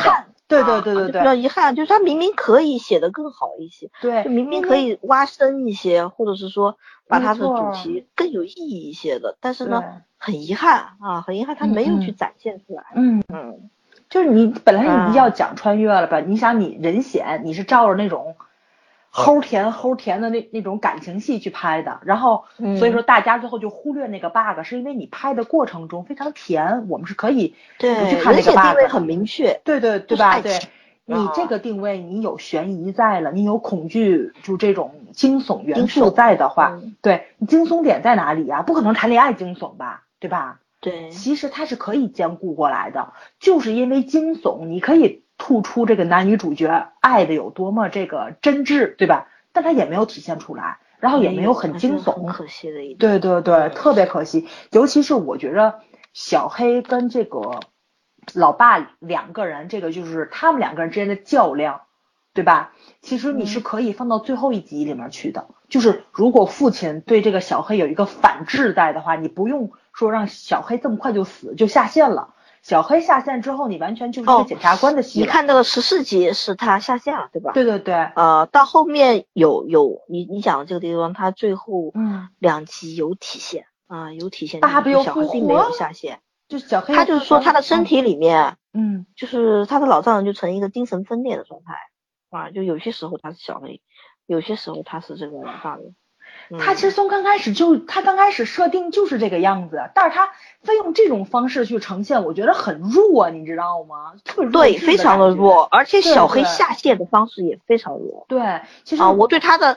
[0.49, 6.76] 对对对对对就比较遗憾，就是他明明可以写的更好一些，对，就明明可以挖深一些，或者是说
[7.09, 9.82] 把没它的主题更有意义一些的，但是呢，
[10.18, 12.84] 很遗憾啊，很遗憾他没有去展现出来。
[12.94, 13.70] 嗯，嗯
[14.09, 16.20] 就是你本来啊你要讲穿越了吧？
[16.20, 18.36] 你想你人显你是照着那种
[19.17, 29.61] 齁甜齁甜的那那种感情戏去拍的，然后嗯所以说大家最后就忽略那个 bug，是因为你拍的过程中非常甜，我们是可以对，不去看那个定位很明确。
[29.64, 30.41] 对对对吧？
[30.41, 30.59] 对
[31.09, 40.59] 你这个定位，你有悬疑在了，你有恐惧，就这种惊悚元素在的话，嗯对你惊悚点在哪里呀、不可能谈恋爱惊悚吧，对吧？
[40.81, 49.28] 对，其实它是可以兼顾过来的，就是因为惊悚，你可以突出这个男女主角爱的有多么这个真挚，对吧？
[49.53, 52.99] 但他也没有体现出来，然后也没有很惊悚，很可惜的一点。
[52.99, 54.47] 对对对，嗯特别可惜。
[54.70, 55.80] 尤其是我觉着
[56.12, 57.61] 小黑跟这个
[58.34, 61.82] 老爸两个人，这个就是他们两个人之间的较量，
[62.34, 62.72] 对吧？
[63.01, 65.47] 其实你是嗯可以放到最后一集里面去的。
[65.68, 72.34] 就是如果父亲对这个小黑有一个反制在的话，你不用说让小黑这么快就死就下线了。
[72.67, 75.25] 小黑下线之后，你完全就是一个哦检察官的戏了。
[75.25, 77.53] 你看那个十四集是他下线了，对吧？
[77.53, 84.61] 对对对，呃，到后面有有你你讲的这个地方，他最后嗯，两集有体现啊、有体现。
[84.61, 91.75] 爸爸又复小黑并没有下线，就小黑他就是说他的身，体里面，嗯，就是他的老丈人就成一个精神分裂的状态
[92.37, 93.81] 啊，就有些时候他是小黑，
[94.27, 95.95] 有些时候他是这个老大人。
[96.59, 100.30] 他其实从刚开始就，他刚开始设定就是这个样子，但是他
[100.62, 104.14] 非用这种方式去呈现，我觉得很弱，你知道吗？
[104.24, 105.26] 特别弱对，非常的。
[105.30, 109.11] 弱，而且小黑下线的方式也非常弱对，其实啊。
[109.11, 109.76] 我对他的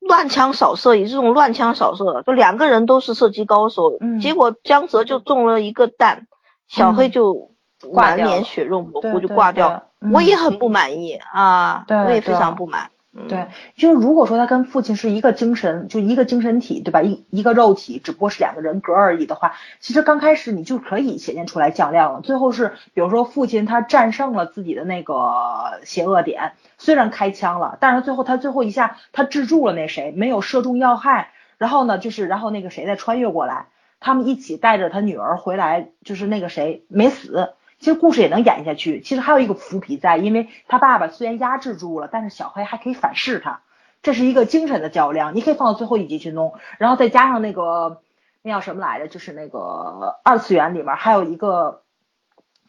[0.00, 6.26] 乱枪扫射，以这种乱枪扫射，就两个人都是射击高手，嗯结果江泽就中了一个弹，
[6.66, 7.50] 小黑嗯就
[7.92, 12.90] 满脸血肉模糊就挂掉，嗯我也很不满意啊，对我也非常不满。
[13.28, 13.46] 对，
[13.76, 17.02] 就是如果说他跟父亲是一个精神，就一个精神体，对吧？
[17.02, 22.20] 一一个肉体，只不过是两个人格而已的话，其实刚开始你就可以显现出来较量了。
[22.20, 31.30] 最后是，比如说父亲他战胜了自己的那个邪恶点，虽然开枪了，但是最后他最后一下他制住了那谁，没有射中要害。
[31.58, 37.54] 然后呢，就是然后那个谁再穿越过来，他们一起带着他女儿回来，就是那个谁没死。
[37.78, 39.00] 其实故事也能演下去。
[39.00, 43.60] 其实还有一个伏笔在，因为他爸爸虽然压制住了，但是小黑还可以反噬他，
[44.02, 45.36] 这是一个精神的较量。
[45.36, 48.00] 你可以放到最后一集去弄，然后再加上那个
[48.42, 51.82] 那叫什么来着，就是那个二次元里面还有一个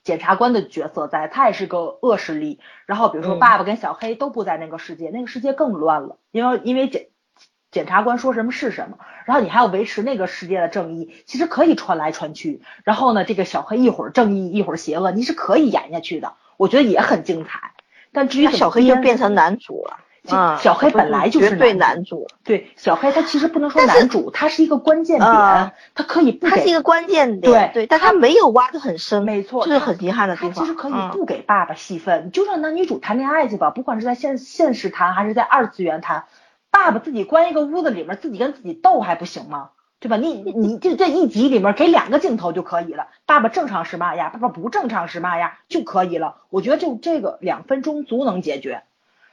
[0.03, 2.59] 检察官的角色在，他也是个恶势力。
[2.85, 7.07] 然后比如说爸爸跟小黑都不在那个世界，那个世界更乱了，因为因为检
[7.77, 12.63] 检察官说什么是什么，然后你还要维持那个世界的正义，其实可以穿来穿去。
[12.83, 17.73] 然后呢，这个小黑一会儿正义一会儿邪恶，你是可以演下去的，我觉得也很精彩。
[18.11, 22.25] 但至于小黑就变成男主了，啊，小黑本来就是绝对男主。
[22.43, 25.29] 对，小黑他其实不能说男主，他是一个关键点，
[25.93, 30.53] 他可以不他是一个关键点，对对，但他没有挖的很深，没错，这是很遗憾的地方。
[30.53, 36.23] 他其实可以不给爸爸戏份，就让男女主谈恋爱去吧，不管是在现现实谈还是在二次元谈。
[36.71, 39.69] 爸爸自己关一个屋子里面，自己跟自己斗还不行吗？
[39.99, 40.17] 对吧？
[40.17, 43.07] 你你就这一集里面给两个镜头就可以了。
[43.25, 46.35] 爸爸正常是嘛呀，爸爸不正常是嘛呀就可以了。
[46.49, 48.83] 我觉得就这个两分钟足能解决。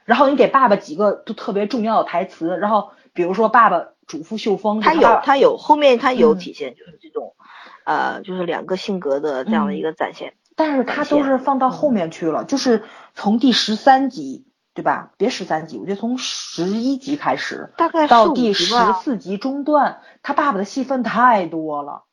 [0.05, 7.35] 然后你给爸爸几个都特别重要的台词，然后比如说爸爸嘱咐秀峰，他有他有后面他有体现，就是这种
[7.83, 10.33] 呃，就是两个性格的这样的一个展现。
[10.55, 12.83] 但是他都是放到后面去了，就是
[13.13, 14.47] 从第十三集。
[14.75, 15.13] 对吧？
[15.15, 22.03] 别十三集，我觉得从十一集开始，大概到第十四集中段，他爸爸的戏份太多了，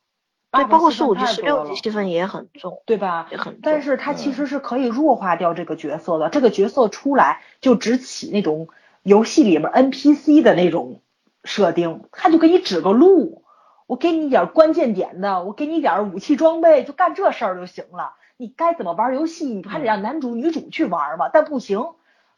[0.53, 3.27] 对，包括十五集、十六集戏份也很重，对吧？
[3.33, 3.61] 也很重。
[3.65, 8.69] 但是他其实是可以弱化掉这个角色的，这个角色出来就只起那种
[9.03, 11.01] 游戏里面 NPC 的那种
[11.43, 13.43] 设定，他就给你指个路，
[13.89, 18.15] 我给你一点关键点的，我给你点武器装备，就干这事儿就行了。
[18.37, 21.85] 你该怎么玩游戏，你还得让男主女主去玩嘛，但不行。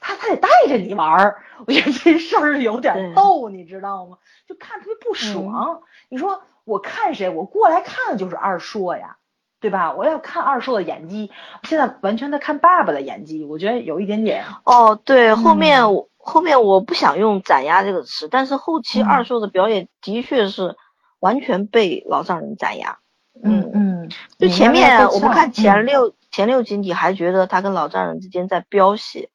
[0.06, 4.18] 他他得带着你玩儿，我觉得这事儿有点逗，你知道吗？
[4.46, 5.80] 就看特别不爽。
[6.10, 7.30] 你说我看谁？
[7.30, 9.16] 我过来看的就是二硕呀，
[9.60, 9.94] 对吧？
[9.94, 11.30] 我要看二硕的演技，
[11.62, 14.44] 现在完全在看爸爸的演技，我觉得有一点点。
[14.64, 20.76] 哦，对，后面我后面我不想用斩压这个词，但是后期二硕的表演的确是
[21.18, 22.98] 完全被老丈人斩压。
[23.42, 29.30] 嗯嗯，就前面我们看前六前六集，你还觉得他跟老丈人之间在飙戏。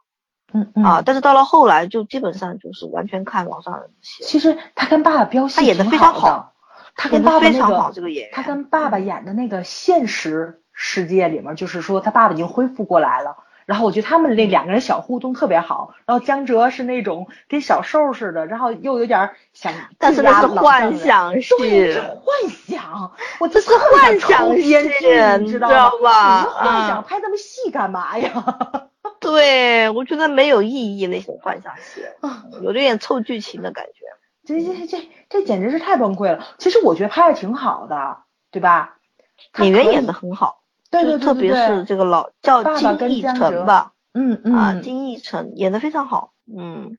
[0.53, 4.23] 嗯嗯啊，但是到了后来就基本上就是完全看网上人的戏。
[4.23, 6.53] 其实他跟爸爸飙戏，他演的非常好。
[6.95, 13.37] 他跟爸爸那个，这个演员，他跟爸爸演的那个现实世界里面，就是说他爸爸已经恢复过来了。
[13.65, 15.93] 然后我觉得他们那两个人小互动特别好。
[16.07, 23.11] 然后江哲是那种跟小兽似的，然后又有点想，但是那是幻想戏，是幻想。
[23.39, 25.69] 我这是幻想编剧，你知道
[26.03, 26.41] 吧？
[26.41, 28.88] 你幻想拍那么细干嘛呀？
[29.31, 32.01] 对，我觉得没有意义那种幻想戏，
[32.61, 34.05] 有点凑剧情的感觉。
[34.45, 36.47] 这这这这简直是太崩溃了。
[36.57, 38.97] 其实我觉得拍的挺好的，对吧？
[39.59, 46.97] 演员演的很好，对对对，特别是这个老叫金逸晨吧，嗯嗯啊，金逸晨演的非常好，嗯，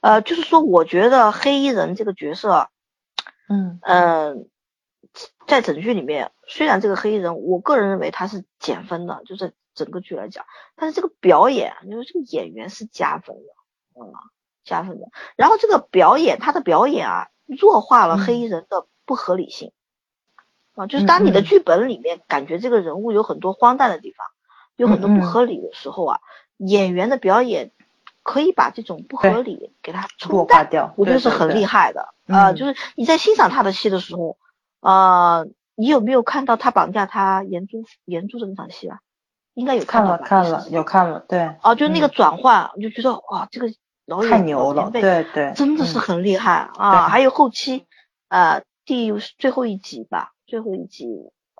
[0.00, 2.68] 呃，就是说我觉得黑衣人这个角色，
[3.48, 4.48] 嗯嗯，
[5.46, 9.54] 在整剧里面，虽然这个黑衣人，我个人认为他是减分的，就是。
[9.74, 10.44] 整个剧来讲，
[10.76, 14.12] 但是这个表演，因为这个演员是加分的，嗯，
[14.64, 15.08] 加分的。
[15.36, 19.72] 然后这个表演，他的表演啊，弱化了黑衣人的不合理性，
[20.74, 24.26] 啊，就是当你的剧本里面感觉这个人物有很多荒诞的地方，
[24.76, 26.20] 有很多不合理的时候啊，
[26.56, 27.72] 演员的表演
[28.22, 32.14] 可以把这种不合理给他冲淡掉，我觉得是很厉害的。
[32.26, 34.38] 啊，就是你在欣赏他的戏的时候，
[34.80, 35.44] 啊，
[35.74, 39.00] 你有没有看到他绑架他严珠严珠的那场戏啊？
[39.54, 43.72] 应该有看了看了有看了对哦，就那个转换，我就觉得哇，这个
[44.04, 47.08] 老太牛了，对对，真的是很厉害啊！
[47.08, 47.86] 还有后期，
[48.28, 51.06] 呃，第最后一集吧，最后一集，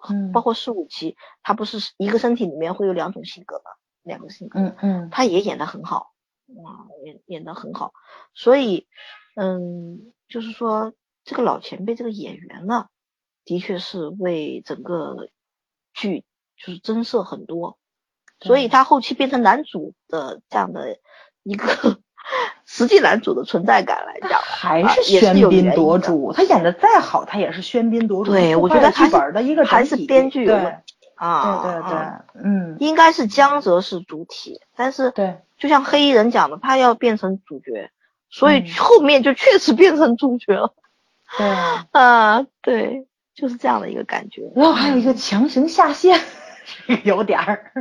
[0.09, 3.71] 嗯，包括十五集，他不是一个身体里面会有两种性格嘛，
[4.03, 6.13] 两个性格，嗯嗯，他也演的很好，
[6.49, 7.93] 哇，演演的很好，
[8.35, 8.89] 所以，
[9.37, 10.93] 嗯，就是说
[11.25, 12.89] 这个老前辈这个演员呢，
[13.45, 15.29] 的确是为整个
[15.93, 16.25] 剧
[16.57, 17.79] 就是增色很多。
[18.41, 20.99] 所以他后期变成男主的这样的
[21.43, 21.99] 一个
[22.67, 26.33] 实际男主的存在感来讲，还是喧宾夺主。
[26.33, 28.33] 他演的再好，他也是喧宾夺主。
[28.33, 30.75] 对，我觉得剧本的一个还是编剧对
[31.17, 31.99] 啊，对对对，
[32.45, 37.91] 嗯，应该是江泽是主体，但是对，就像黑衣人讲的，他要变成主角，
[38.31, 40.75] 所以后面就确实变成主角了。
[41.37, 41.47] 对
[41.93, 44.51] 啊，对，就是这样的一个感觉。
[44.57, 46.19] 然后还有一个强行下线，
[47.05, 47.73] 有点儿。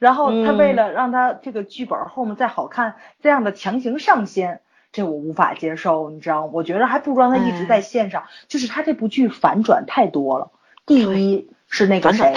[0.00, 6.50] 然后他为了让他这个剧本后面再好看，这样的强行上线，这我无法接受，你知道吗？
[6.54, 8.24] 我觉得还不如让他一直在线上。
[8.48, 10.50] 就是他这部剧反转太多了。
[10.86, 12.32] 第一是那个谁，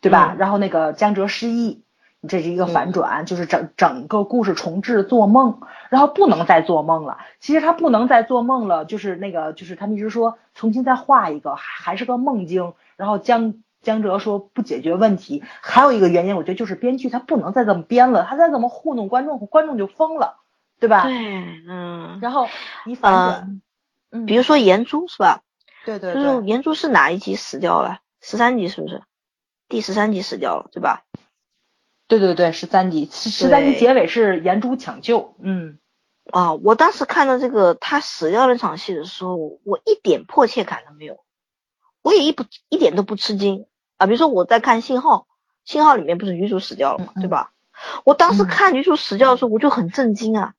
[0.00, 0.34] 对吧？
[0.34, 1.82] 嗯然后那个江哲失忆，
[2.28, 7.18] 这是一个反转，就是整整个故事重置做梦，然后不能再做梦了。
[7.40, 12.74] 其实他不能再做梦了，就是那个就是他们一直说重新再画一个，还还是个梦境。
[12.96, 20.40] 然后江江哲说不解决问题，还有一个原因，我觉得就是编剧他不能再这么编了，他再这么糊弄观众，观众就疯了，
[20.80, 21.04] 对吧？
[21.04, 21.14] 对，
[21.68, 22.48] 嗯，然后
[22.84, 23.60] 你反转，
[24.10, 25.42] 嗯，比如说颜珠是吧？
[25.84, 28.00] 对对就是对，颜珠是哪一集死掉了？
[28.20, 29.02] 十三集是不是？
[29.68, 31.04] 第十三集死掉了，对吧？
[32.08, 35.78] 对对对，十三集，十十三集结尾是颜珠抢救，嗯
[36.32, 41.18] 啊，我当时看到这个他死掉那场戏的时候，我一点迫切感都没有，
[42.02, 43.66] 我也一不一点都不吃惊
[43.96, 44.06] 啊。
[44.06, 45.16] 比如说我在看《信号》，
[45.64, 47.52] 《信号》里面不是女主死掉了嘛，对吧？
[48.04, 50.54] 我当时嗯看女主死掉的时候，我就很震惊啊！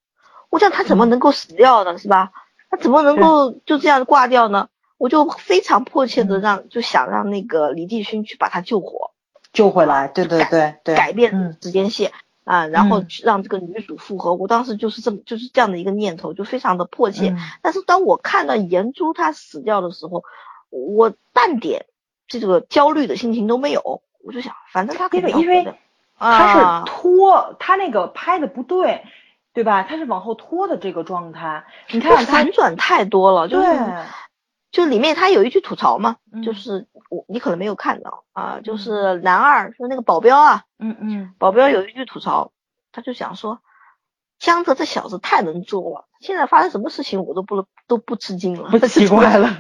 [0.50, 1.98] 我想她怎嗯么能够死掉呢？
[1.98, 2.32] 是吧？
[2.70, 4.70] 她怎么能够就这样挂掉呢？
[4.98, 9.12] 我就非常迫切的嗯让，就想让那个李帝勋去把她救活。
[9.54, 12.12] 救回来，对对对对，改变嗯时间线、
[12.44, 14.36] 啊，然后嗯让这个女主复合。
[14.36, 17.30] 我当时就是这么就是这样的一个念头，就非常的迫切。
[17.30, 20.24] 嗯但是当我看到颜珠她死掉的时候，
[20.70, 21.86] 我半点
[22.28, 24.02] 这个焦虑的心情都没有。
[24.24, 25.64] 我就想，反正他肯因为
[26.18, 29.04] 他啊是拖，他那个拍的不对，
[29.54, 29.84] 对吧？
[29.84, 34.06] 他是往后拖的这个状态，你看反转太多了，就是，
[34.72, 42.52] 就里面他有一句吐槽嘛，嗯就是我你可能没有看到啊，就是男二说那个保镖啊，嗯嗯，保镖有一句吐槽，
[42.92, 43.60] 他就想说，
[44.40, 49.58] 江泽这小子太能作了，现在发生什么事情我都不都不吃惊了，不奇怪了，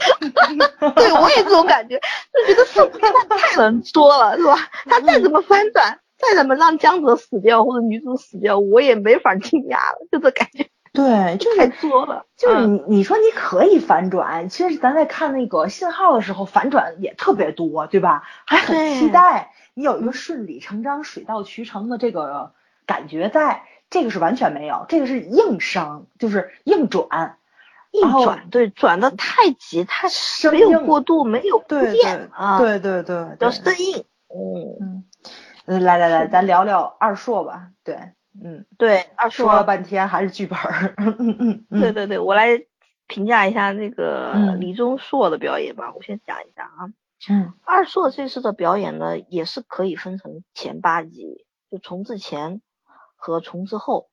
[0.95, 1.99] 对我也这种感觉，
[2.33, 4.55] 就觉得是他太能作了，是吧？
[4.85, 18.23] 他再怎么翻转，再怎么让江泽死掉或者女主死掉，我也没法惊讶了，就这感觉对，就太是作了，就是嗯你你说你可以反转，其实咱在看那个信号的时候，反转也特别多，对吧？
[18.45, 22.53] 还很期待你有一个顺理成章、水到渠成的这个
[22.85, 27.37] 感觉在，这个是完全没有，这个是硬伤，就是硬转，
[27.91, 35.05] 硬转对转的太急，太生没有硬过度，没有铺对垫啊，对对对对，叫对生硬，嗯，嗯，
[35.65, 37.95] 呃来来来，咱聊聊二硕吧，对，
[38.43, 42.61] 嗯，对，二硕说了半天还是剧本儿，嗯嗯嗯嗯，对对对，我来
[43.07, 45.93] 评价一下那个嗯李钟硕的表演吧。
[45.95, 46.91] 我先讲一下啊，
[47.29, 47.53] 嗯。
[47.63, 52.61] 二硕这次的表演呢，也是可以分成前八集，就从之前
[53.15, 54.09] 和重置后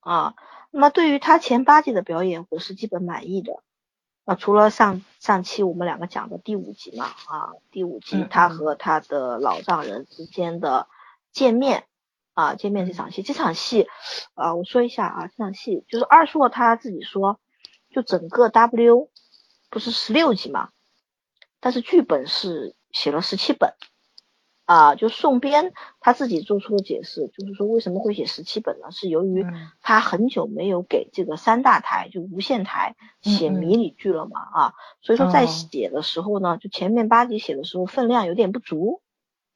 [0.00, 0.34] 啊。
[0.70, 3.62] 那么对于他前八集的表演，我是基本满意的。
[4.24, 10.88] 啊，除了上上期我们两个讲的第五集嘛，啊，第五集他和他的老丈人之间的
[11.30, 11.86] 见面，
[12.34, 13.86] 啊，见面这场戏，这场戏，
[14.34, 17.38] 啊，我说一下啊，这场戏就是二硕他自己说，
[17.90, 19.10] 就整个 W
[19.70, 20.70] 不是十六集嘛，
[21.60, 23.74] 但是剧本是写了十七本，
[24.66, 28.90] 啊，就宋编他自己做出了解释，就是说为什么会写十七本呢？
[28.90, 29.70] 是由于嗯。
[29.80, 35.46] 他很久没有给这个三大台就无线台写迷你剧了嘛，啊，所以说在哦。
[35.46, 39.00] 写的时候呢，就前面八集写的时候分量有点不足，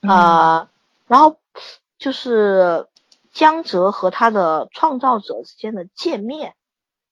[0.01, 0.11] 嗯。
[0.11, 0.71] 啊，
[1.09, 1.39] 然后
[1.99, 2.87] 就是
[3.33, 6.55] 江哲和他的创造者之间的见面，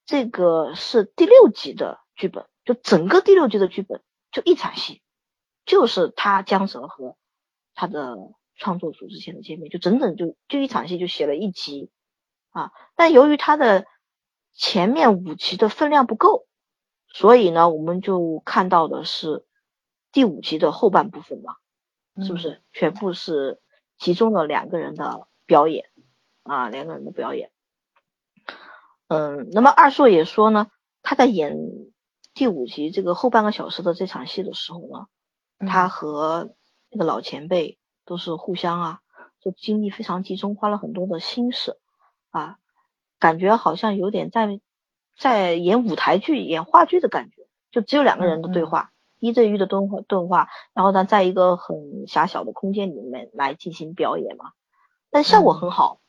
[0.06, 5.02] 这个是第六集的剧本，就整个第六集的剧本就一场戏，
[5.66, 7.16] 就是他江哲和
[7.78, 8.16] 他的
[8.56, 11.92] 创作组之前的见面，就整整就就一场戏就写了一集
[12.50, 13.86] 啊，但由于他的
[14.52, 16.48] 前面五集的分量不够，
[17.06, 19.46] 所以呢，我们就看到的是
[20.10, 21.54] 第五集的后半部分嘛。
[22.20, 23.60] 是不嗯是全部是
[23.96, 25.84] 集中了两个人的表演
[26.42, 27.52] 啊，两个人的表演。
[29.06, 30.66] 嗯，那么二硕也说呢，
[31.02, 31.56] 他在演
[32.34, 35.06] 第五集这个后半个小时的这场戏的时候呢，
[35.70, 36.56] 他嗯和
[36.90, 39.00] 那个老前辈都是互相啊，
[39.40, 41.78] 就精力非常集中，花了很多的心思
[42.30, 42.58] 啊，
[43.18, 44.60] 感觉好像有点在
[45.16, 54.52] 在演舞台剧、演话剧的感觉，就只有两个人的对话，一对一的对话对话，然后呢，在一个很狭小的空间里面来进行表演嘛，
[55.10, 56.00] 但效果嗯很好、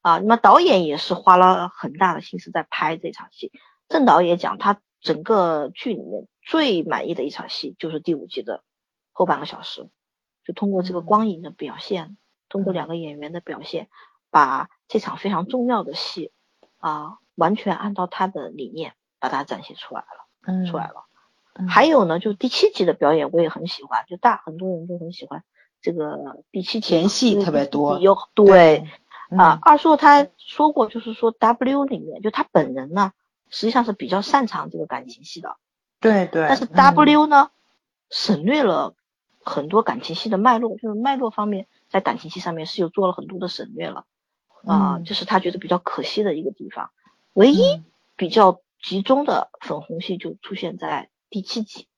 [0.00, 0.18] 啊。
[0.18, 3.52] 那么导演也是花了很大的心思在拍这场戏。
[3.88, 8.62] 郑导也讲，他整个剧里面最满意的一场戏就是第五集的
[9.12, 9.88] 后半个小时，
[10.44, 11.04] 就通过这个嗯。
[11.04, 12.16] 光影的表现，
[12.48, 13.88] 通过两个演员的表现，
[14.30, 16.32] 把这场非常重要的戏
[16.78, 20.66] 啊，完全按照他的理念把它展现出来了，嗯。
[20.66, 21.04] 出来了。
[21.54, 21.68] 嗯。
[21.68, 25.44] 还有呢，就第七集的表演我也很喜欢，就大很多人都很喜欢
[25.80, 28.88] 这个第七集嘛前戏特别多有对
[29.30, 33.12] 嗯啊，二硕他说过，就是说 W 里面就他本人呢，
[33.48, 35.56] 实际上是比较擅长这个感情戏的，
[36.00, 36.74] 对对，但是嗯。
[36.74, 37.50] W 呢，
[38.10, 38.94] 省略了
[39.44, 44.06] 很多感情戏的脉络，就是脉络方面在感情戏上面是有做了很多的省略了，
[44.64, 46.90] 啊，就是他觉得比较可惜的一个地方。
[47.34, 47.82] 唯一
[48.16, 51.88] 比较集中的粉红戏就出现在第七集，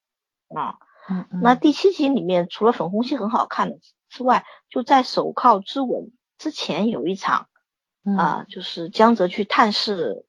[0.48, 0.78] 啊，
[1.42, 3.78] 那第七集里面除了粉红戏很好看的
[4.08, 7.48] 之外，就在手铐之吻之前有一场，
[8.18, 10.24] 啊，就是江泽去探视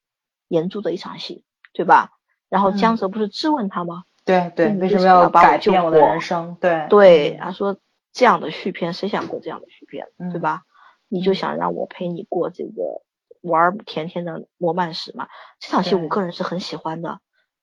[0.48, 1.44] 岩珠的一场戏，
[1.74, 2.12] 对吧？
[2.50, 4.04] 然后江泽不是质问他吗？
[4.28, 6.58] 对对，为什么要改变我的人生？
[6.60, 7.78] 对对，他说
[8.12, 10.64] 这样的续篇，谁想过这样的续篇，对吧？
[11.08, 13.02] 你就想让我陪你过这个
[13.42, 15.30] 玩甜甜的罗曼史嘛？
[15.60, 17.22] 这场戏我个人是很喜欢的。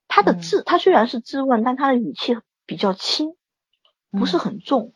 [0.08, 3.36] 他的质，他虽然是质问，但他的语气比较轻，
[4.10, 4.94] 不是很重，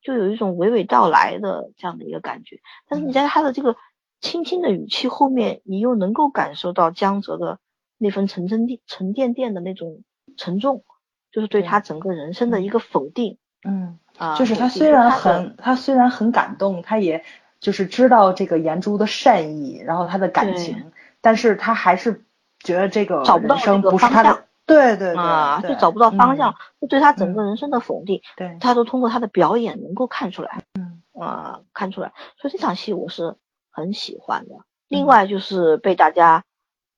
[0.00, 2.60] 就有一种娓娓道来的这样的一个感觉。
[2.88, 3.76] 但是你在他的这个
[4.20, 7.58] 轻轻的语气后面，你又能够感受到江泽的
[7.98, 10.02] 那份沉沉甸沉甸甸的那种
[10.36, 10.84] 沉重。
[11.32, 13.98] 就是对他整个人生的一个否定，嗯。
[14.18, 17.24] 啊，就是他虽然很他虽然很感动，他也
[17.60, 22.26] 就是知道这个颜珠的善意，然后他的感情，但是他还是
[22.60, 31.02] 觉得这个找不到这个方向，对对啊，就找不到方向，就对他整个人生的否定，对，他都通过他的表演能够看出来，嗯。
[31.18, 33.36] 啊看出来，所以这场戏我是
[33.70, 34.56] 很喜欢的。
[34.88, 36.44] 另外就是被大家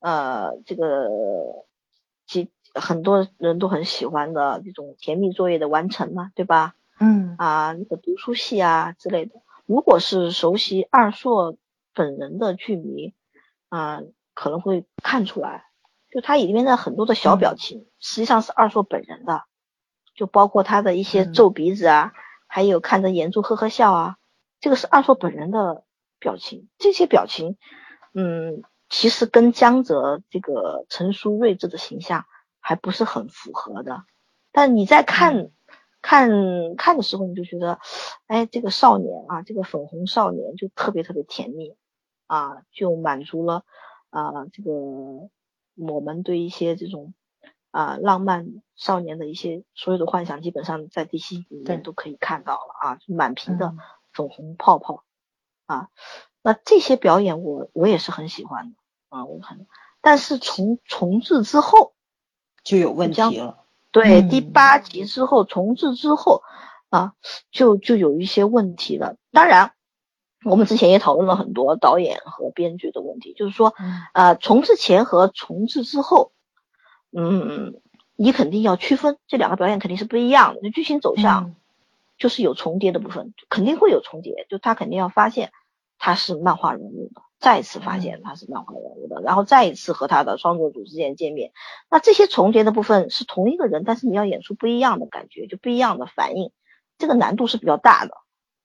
[0.01, 1.07] 呃这个
[2.27, 2.51] 几。
[2.75, 6.75] 很多人都很喜欢的这种甜蜜作业的完成嘛，对吧？
[6.99, 9.33] 嗯啊，那个读书戏啊之类的，
[9.67, 11.57] 如果是熟悉二硕
[11.93, 13.15] 本人的剧迷
[13.69, 14.03] 啊，
[14.33, 15.65] 可能会看出来，
[16.11, 19.43] 就他里面的很多的小表情，实际上是二硕本人的，
[20.15, 22.13] 就包括他的一些皱鼻子啊，
[22.47, 24.17] 还有看着眼珠呵呵笑啊，
[24.61, 25.85] 这个是二硕本人的
[26.19, 27.57] 表情，这些表情，
[28.13, 32.25] 嗯，其实跟江泽这个成熟睿智的形象。
[32.67, 34.05] 还不是很符合的，
[34.51, 35.51] 但你在看，
[36.01, 36.31] 看
[36.77, 37.79] 看的时候，你就觉得，
[38.27, 41.77] 哎，这个少年啊，这个粉红少年就特别特别甜蜜，
[42.27, 43.65] 啊，就满足了
[44.09, 44.73] 啊，这个
[45.77, 47.13] 我们对一些这种
[47.71, 48.47] 啊浪漫
[48.77, 53.75] 少年的一些所有的幻想，基本上在第七里面都可以看到了啊，满屏的
[54.15, 55.05] 粉红泡泡，
[55.67, 55.91] 啊，
[56.43, 58.77] 那这些表演我我也是很喜欢的
[59.11, 59.67] 啊，我很，
[60.01, 61.94] 但是从重置之后。
[62.65, 63.59] 就有问题了。
[63.93, 66.43] 对，第八集之后重置之后
[66.89, 67.13] 啊，
[67.53, 69.17] 就就有一些问题了。
[69.31, 69.73] 当然，
[70.45, 73.73] 我们之前也讨论了很多导演和编剧的问题，就是说，
[74.13, 76.33] 呃，重置前和重置之后，
[77.13, 77.81] 嗯，
[78.17, 80.61] 你肯定要区分这两个表演肯定是不一样的。
[80.63, 81.55] 就剧情走向
[82.19, 84.47] 就是有重叠的部分，肯定会有重叠。
[84.49, 85.53] 就他肯定要发现
[85.99, 87.23] 他是漫画人物的。
[87.45, 91.53] 再次发现他是漫画人物的，然后再一次和他的创作组之间见面，
[91.91, 96.53] 那这些重叠的部分是同一个人，但是你要演出不一样的感觉，就不一样的反应，
[96.97, 98.15] 这个难度是比较大的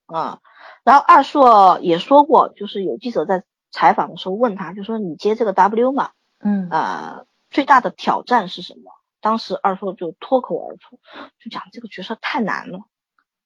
[0.06, 0.40] 啊。
[0.86, 8.94] 然后二硕也说过，就是有记者在采访的时候问他，就说你接这个 W 嘛，嗯啊，最大的挑战是什么？
[9.20, 11.02] 当时二硕就脱口而出，
[11.44, 12.80] 就讲这个角色太难了。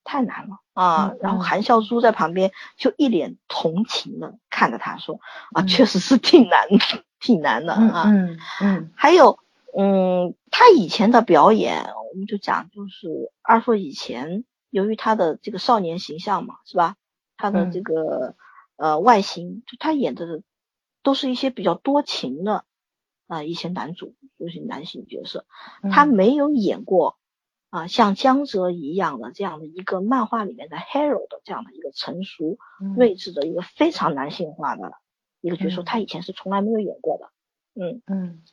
[0.04, 1.14] 太难了啊！
[1.22, 5.20] 然后韩孝珠在旁边就一脸同情的看着他说
[5.54, 6.68] ：“啊，确实是挺难，
[7.20, 8.92] 挺难的啊。”嗯嗯。
[8.96, 9.40] 还有，
[9.78, 16.96] 嗯，他以前的表演，我们就讲，就是二硕以前由于他的这个少年形象嘛，是吧？
[17.38, 18.36] 他的这个
[18.76, 20.42] 呃外形，就他演的
[21.02, 22.66] 都是一些比较多情的
[23.28, 25.46] 啊一些男主，就是男性角色，
[25.92, 27.18] 他没有演过。
[27.74, 32.60] 啊，像江泽一样的这样的一个漫画里面的 hero 的这样的一个成熟、
[32.96, 34.94] 睿智的一个非常男性化的
[35.42, 37.32] 一个角色，他以前是从来没有演过的。
[37.74, 38.44] 嗯嗯，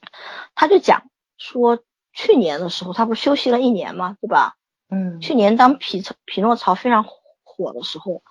[0.54, 1.80] 他就讲说，
[2.14, 4.16] 去年的时候他不是休息了一年吗？
[4.22, 4.56] 对吧？
[4.88, 7.04] 嗯，去年当匹匹诺曹非常
[7.44, 8.22] 火的时候，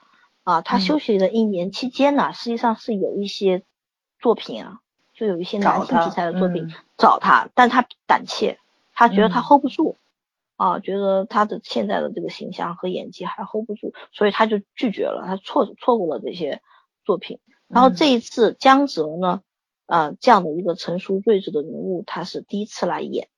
[0.44, 3.64] 啊，他休息的一年期间呢，实际上是有一些
[4.20, 4.80] 作品啊，
[5.14, 8.58] 就有一些男性题材的作品找他，但他胆怯，
[8.92, 9.96] 他觉得他 hold 不住。
[10.60, 16.62] 啊，觉得他的现在的这个形象和演技还 hold 不住，所以他就拒绝了，他错错过了这些
[17.06, 17.40] 作品。
[17.70, 19.42] 然后这一次江泽呢，
[19.86, 23.30] 啊，这样的一个成熟睿智的人物，他是第一次来演，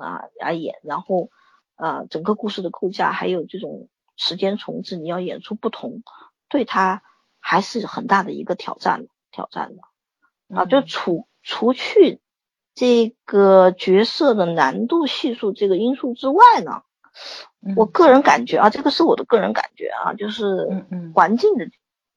[0.00, 1.30] 啊来演，然后
[1.76, 6.02] 啊，整个故事的构架还有这种时间重置，你要演出不同，
[6.48, 7.04] 对他
[7.38, 9.82] 还是很大的一个挑战挑战的
[10.56, 12.20] 啊，就除除去。
[12.74, 16.82] 这个角色的难度系数这个因素之外呢，
[17.76, 20.84] 我个人感觉啊，这个是我的个人感觉啊，就是
[21.14, 21.66] 环境的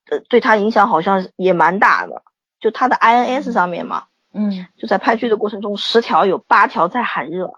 [0.10, 2.24] 呃对他影响好像也蛮大的。
[2.60, 7.54] 就他的 INS 上面嘛，嗯，就在拍剧的过程中，十条有八条在喊热，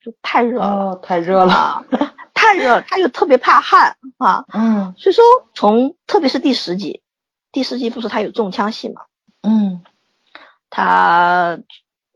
[0.00, 1.84] 就太热了，太热了，
[2.32, 4.94] 太太热，他又特别怕汗啊，嗯。
[4.96, 5.22] 所以说
[5.52, 7.02] 从特别是第十集，
[7.52, 9.02] 第十集不是他有中枪戏嘛，
[9.42, 9.82] 嗯。
[10.70, 11.58] 他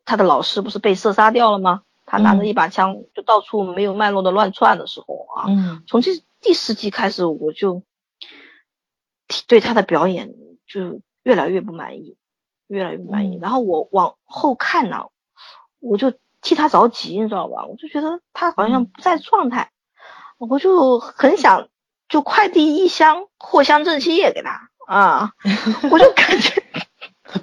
[0.05, 1.83] 他的老师不是被射杀掉了吗？
[2.05, 6.11] 他拿着嗯一把枪就到处没有脉络的乱窜的时候啊，嗯从这
[6.41, 7.83] 第十集开始我就
[9.47, 10.35] 对他的表演
[10.66, 12.16] 就越来越不满意，
[12.66, 13.37] 越来越不满意。
[13.37, 15.07] 嗯然后我往后看呢，
[15.79, 16.12] 我就
[16.43, 17.65] 替他着急，你知道吧？
[17.66, 19.70] 我就觉得他好像不在状态，
[20.39, 21.69] 我就很想
[22.09, 25.33] 就快递一箱藿香正气液给他啊，
[25.91, 26.62] 我就感觉。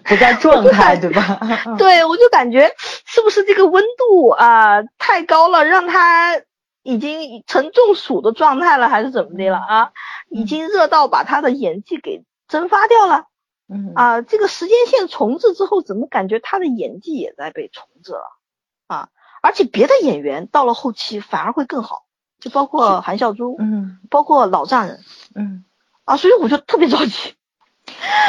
[0.03, 1.39] 不在状态对吧？
[1.77, 2.73] 对，我就感觉
[3.05, 6.41] 是不是这个温度啊太高了，让他
[6.83, 9.91] 已经成中暑的状态了，还是怎么的了啊？
[10.29, 13.25] 已经热到把他的演技给蒸发掉了
[13.71, 14.21] 嗯啊！
[14.21, 18.23] 这个时间线重置之后，怎么感觉他的演技也在被重置了
[18.87, 19.09] 啊？
[19.41, 22.03] 而且别的演员到了后期反而会更好，
[22.39, 24.99] 就包括韩孝珠，嗯包括老丈人
[25.35, 25.65] 嗯，
[26.05, 27.35] 啊，所以我就特别着急。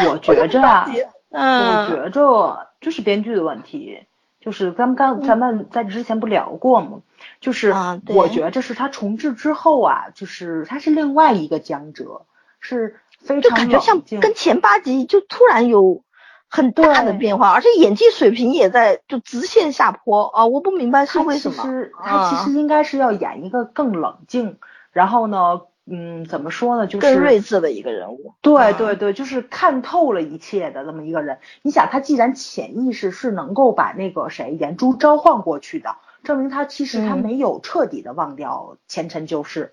[0.08, 0.88] 我觉着啊。
[1.30, 4.04] 我嗯，觉着就是编剧的问题，
[4.40, 7.00] 就是咱们刚咱们在之前不聊过吗？
[7.40, 7.74] 就是
[8.08, 12.22] 我觉着是他重置之后啊，就是他是另外一个江哲，
[12.58, 16.02] 是非常就常感觉像跟前八集就突然有
[16.48, 20.46] 很大的变化，而且演技水平也在就直线下坡啊！
[20.46, 21.62] 我不明白是为什么。
[21.62, 24.58] 其实他其实应该是要演一个更冷静，
[24.90, 28.34] 然后呢，嗯，怎么说呢，就是更睿智的一个人物。
[28.42, 31.38] 对啊对对，就是看透了一切的这么一个人。
[31.62, 39.72] 你想，他既然潜意识是能够把那个谁颜珠召唤过去的，证明他其实他嗯没有彻底的忘掉前尘旧事。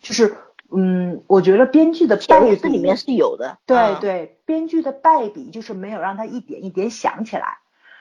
[0.00, 0.34] 就是，
[0.70, 3.58] 嗯，我觉得编剧的败笔里面是有的。
[3.64, 7.58] 对啊，对，编剧的败笔就是没有让他一点一点想起来。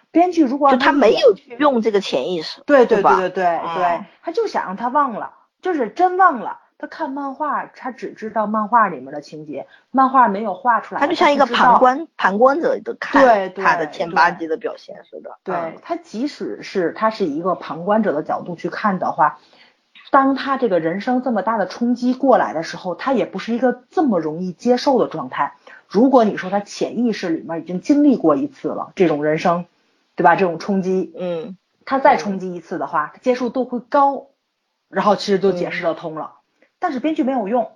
[0.10, 2.61] 编剧如果就他没有去用这个潜意识。
[2.65, 6.60] 对对对对对对他就想让他忘了，就是真忘了。
[6.82, 10.99] 他看漫画，他只知道漫画里面的情节，漫画没有画出来。
[10.99, 11.78] 他就像一个旁。
[11.78, 15.38] 观旁观者的看对对他的前八对集的表现似的。
[15.44, 19.40] 对嗯他，即使是他是一个旁观者的角度去看的话，
[20.10, 25.53] 当他这个人生这么大的冲击过来的时候，他也不是一个这么容易接受的状态。
[25.88, 29.66] 如果你说他潜意识里面已经经历过一次了这种人生，
[30.16, 30.36] 对吧？
[30.36, 34.28] 这种冲击，嗯，他再冲击一次的话，他接受度会高，
[34.90, 36.34] 然后其实就解释得通了。
[36.82, 37.72] 但是编剧没有用，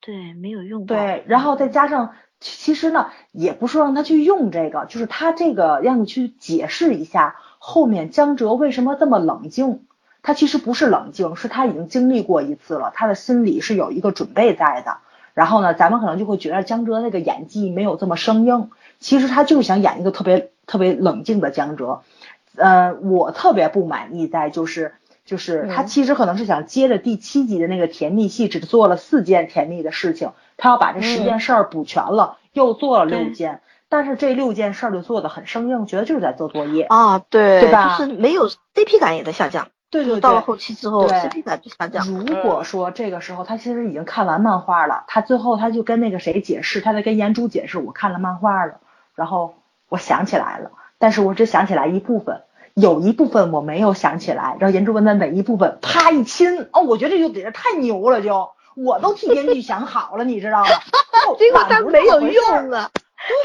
[0.00, 0.96] 对，没有用到。
[0.96, 9.82] 对，然后再加上，其其实呢，也不是让他去用这个，就是他这个让你去解释一下后面江哲为什么这么冷静。
[10.22, 14.98] 他其实不是冷静，是他已经经历过一次了，他的心里是有一个准备在的。
[15.34, 22.00] 然后呢，咱们可能就会觉得江哲那个演技没有这么生硬，其实他就是想演一个特别特别冷静的江哲。
[22.56, 24.94] 呃，我特别不满意在就是
[25.30, 36.82] 就是他嗯其实可能是想接着第七集的那个甜蜜戏，只做了四件甜蜜的事情，他要把这十件事儿补全了，又做了六件，但是这六件事儿就做的很生硬，觉得就是在做作业。
[36.82, 39.68] 啊，对，对吧就是没有 CP 感也在下降。
[39.88, 42.08] 对对对，到了后期之后对，CP 感就下降。
[42.08, 48.80] 如嗯果说这个时候他其实已经看完漫画了，他最后他就跟那个谁解释，他在跟颜珠解释，我看了漫画了，
[49.14, 49.54] 然后
[49.88, 52.42] 我想起来了，但是我只想起来一部分，
[52.74, 60.70] 有一部分我没有想起来，然后颜珠问他哪一部分，啪一亲，哦，我觉得这就简直太牛了就，我都替编剧想好了，你知道吗？
[61.28, 62.90] 哦 结果他没有用啊，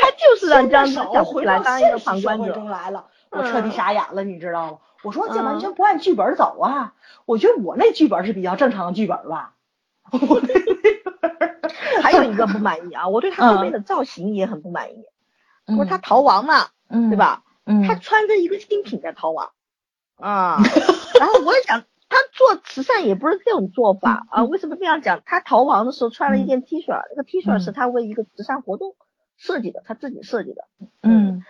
[0.01, 2.51] 他就是让江手哲想不起来回到当一个旁观者。
[2.53, 4.77] 中来了，我彻底嗯傻眼了，你知道吗？
[5.03, 6.93] 我说这完嗯全不按剧本走啊！
[7.25, 9.51] 我觉得我那剧本是比较正常的剧本吧。
[12.01, 15.03] 还有一个不满意啊，我对他后面的造型也很不满意。
[15.65, 17.17] 不是他逃亡嘛，嗯，对？
[17.17, 17.41] 吧？
[17.65, 19.51] 嗯，他穿着一个新品在逃亡
[20.17, 20.57] 啊，
[21.19, 24.43] 然后我也想，他做慈善也不是这种做法 啊。
[24.43, 25.21] 为什么这样讲？
[25.25, 28.95] 他逃亡的时候穿了一件 T 恤，那个 T 恤是他为一个慈善活动
[29.37, 30.65] 设计的，他自己设计的。
[31.01, 31.43] 嗯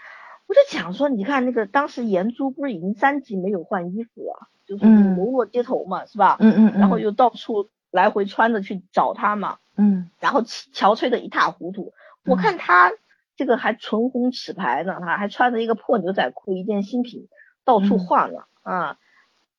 [0.48, 6.38] 我就想说，你看那个当时颜珠不是已经三级没有换衣服了，就是嗯流落街头嘛，是吧？
[6.40, 11.94] 嗯嗯，然后又到处来回穿着去找他嘛，嗯然后憔悴的一塌糊涂。
[12.26, 12.92] 我看他
[13.36, 17.28] 这个还唇红齿白呢，他还穿着一个破牛仔裤，一件新品，
[17.64, 18.98] 到处晃呢，啊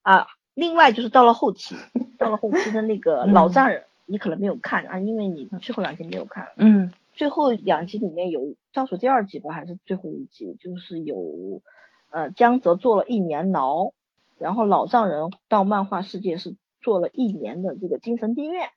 [0.02, 0.26] 啊！
[0.54, 1.74] 另外就是到了后期，
[2.18, 6.48] 到了后期的那个老丈人，你可能没有看啊，因为你最后两集没有看。
[6.56, 11.62] 嗯最后两集里面有倒数第二集吧，还是最后一集，就是有
[12.10, 13.92] 呃江泽坐了一年牢，
[14.38, 18.68] 然后老丈人到漫画世界是做了一年的这个精神病院。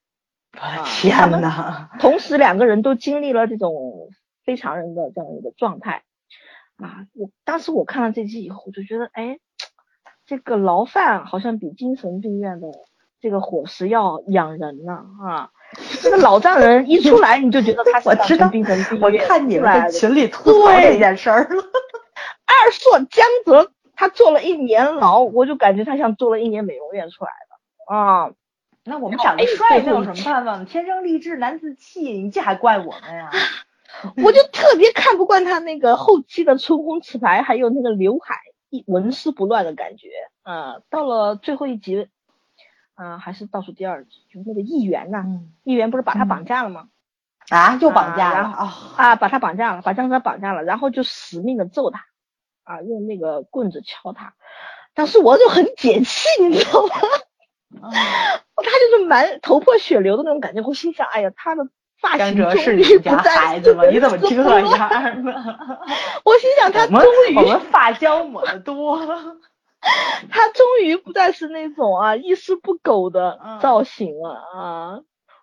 [0.54, 4.10] 我的天呐，同时两个人都经历了这种
[4.50, 6.02] 非常人的这样一个状态
[6.78, 7.06] 啊！
[7.14, 9.38] 我当时我看了这集以后，我就觉得，哎，
[10.26, 12.68] 这个牢饭好像比精神病院的
[13.22, 15.52] 这个伙食要养人呢啊。
[16.02, 18.50] 这个老丈人一出来，你就觉得他是我知道，
[19.02, 21.64] 我看你们在群里吐槽这件事儿了。
[22.48, 28.32] 二硕江泽，他坐了一年牢，我就感觉他像坐了一年美容院出来的啊。
[28.84, 30.66] 那我们长得帅，那有什么办法呢？
[30.66, 33.30] 天生丽质难自弃，你这还怪我们呀？
[34.24, 38.36] 我就特别看不惯他那个后期的唇红齿白，还有那个刘海
[38.70, 40.10] 一纹丝不乱的感觉。
[40.44, 42.08] 嗯，到了最后一集。
[43.02, 45.24] 嗯，还是倒数第二集，就那个议员呐，
[45.64, 46.90] 议员不是把他绑架了吗？
[47.48, 48.74] 啊，又绑架了啊！
[48.98, 52.06] 啊，把他绑架了，把江泽绑架了，然后就死命的揍他，
[52.66, 54.34] 啊，用那个棍子敲他。
[54.94, 56.92] 当时我就很解气，你知道吗？
[57.82, 61.70] 他就是满头破血流的那种感觉，我心想，哎呀，他的
[62.02, 63.86] 发型终于不再子吗？
[63.92, 65.34] 你怎么这样呢？
[66.24, 69.00] 我心想，他终于我们发胶抹的多。
[70.30, 75.00] 他终于不再是那种啊一丝不苟的造型了啊，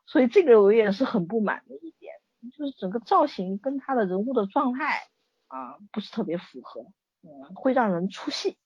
[0.06, 2.12] 所以这个我也是很不满的一点，
[2.56, 5.00] 就是整个造型跟他的人物的状态
[5.48, 6.82] 啊不是特别符合，
[7.22, 8.58] 嗯，会让人出戏，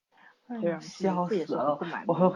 [0.81, 1.79] 笑死了。
[2.07, 2.35] 我我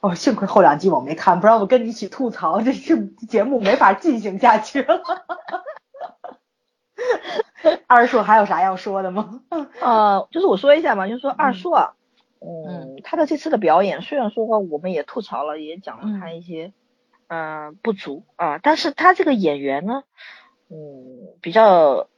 [0.00, 2.96] 哦，幸亏后两集我没看，不然我跟你一起吐槽，这这
[3.26, 5.02] 节目没法进行下去了。
[7.86, 9.40] 二硕还有啥要说的吗？
[9.80, 11.94] 呃，就是我说一下嘛，就是说二硕。
[12.40, 16.74] 嗯，他的这次的表演，虽然说我们也吐槽了，也讲了他一些
[17.28, 20.02] 嗯不足啊，但是他这个演员呢，
[20.68, 22.08] 嗯，比较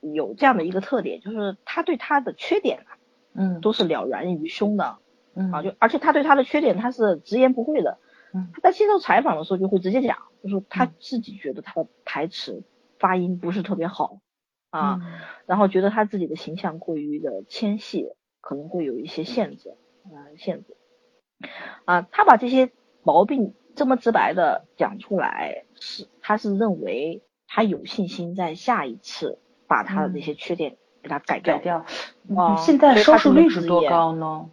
[0.00, 2.94] 有这样的一个特点，就是他对他的缺点啊，
[3.34, 4.98] 嗯，都是了然于胸的，
[5.34, 5.52] 嗯。
[5.52, 7.98] 啊，就而且他对他的缺点他是直言不讳的，
[8.34, 12.62] 嗯，他在接受采访的时候就会直接讲，就说他自己觉得他的台词
[12.98, 14.20] 发音不是特别好
[14.70, 15.00] 啊，
[15.46, 18.12] 然后觉得他自己的形象过于的纤细。
[18.44, 20.76] 可能会有一些限制，啊，限制，
[21.84, 22.72] 啊，他把这些
[23.04, 29.38] 毛病这么直白的讲出来，是他是认为他有信心在下一次
[29.68, 31.56] 把他的这些缺点给它改掉。
[31.56, 31.84] 改掉。
[32.36, 34.48] 啊，现在收视率是多高呢？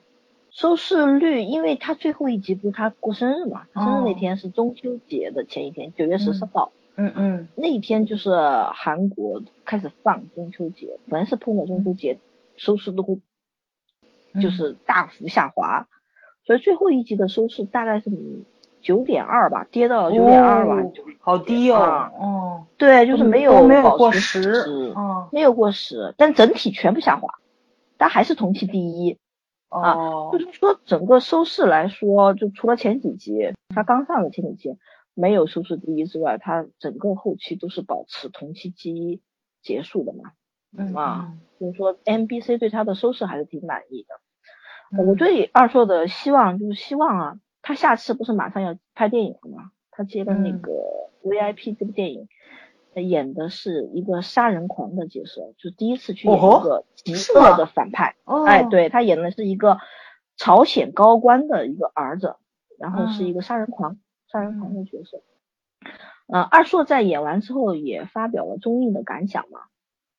[0.52, 6.72] 收视率，因为他最后一集不是他过生日嘛，生日那天是中秋节的前一天，九月十四号。
[6.96, 7.48] 嗯嗯。
[7.56, 8.32] 那一天就是
[8.74, 12.18] 韩国开始放中秋节，凡是碰到中秋节，
[12.58, 13.20] 收视都会。
[14.40, 15.88] 就是大幅下滑，
[16.46, 18.12] 所以最后一集的收视大概是
[18.82, 20.76] 九点二吧，跌到九点二吧，
[21.20, 22.12] 好低哦。
[22.22, 27.36] 嗯，对，就是没有没有过十，嗯，没有过十，但整体全部下滑，
[27.98, 29.18] 但还是同期第一。
[29.70, 34.78] 哦，就是说整个收视来说，就除了前几集，它刚上的前几集
[35.14, 39.22] 没有收视第一之外，它整个后期都是保持同期第一
[39.62, 40.32] 结束的嘛。
[40.76, 45.04] 嗯啊，就是说 MBC 对它的收视还是挺满意的。
[45.04, 47.40] 我对二硕的希望就是希望啊，
[47.70, 49.70] 他下次不是马上要拍电影了吗？
[49.92, 50.72] 他接的那个
[51.22, 52.28] VIP 这部电影，
[52.96, 58.16] 演的是一个杀人狂的角色，就第一次去演一个极恶的反派。
[58.48, 59.78] 哎，对他演的是一个
[60.36, 62.38] 朝鲜高官的一个儿子，
[62.80, 64.00] 然后是一个杀人狂，
[64.32, 65.22] 杀人狂的角色。
[66.26, 69.60] 呃，二硕在演完之后也发表了中映的感想嘛。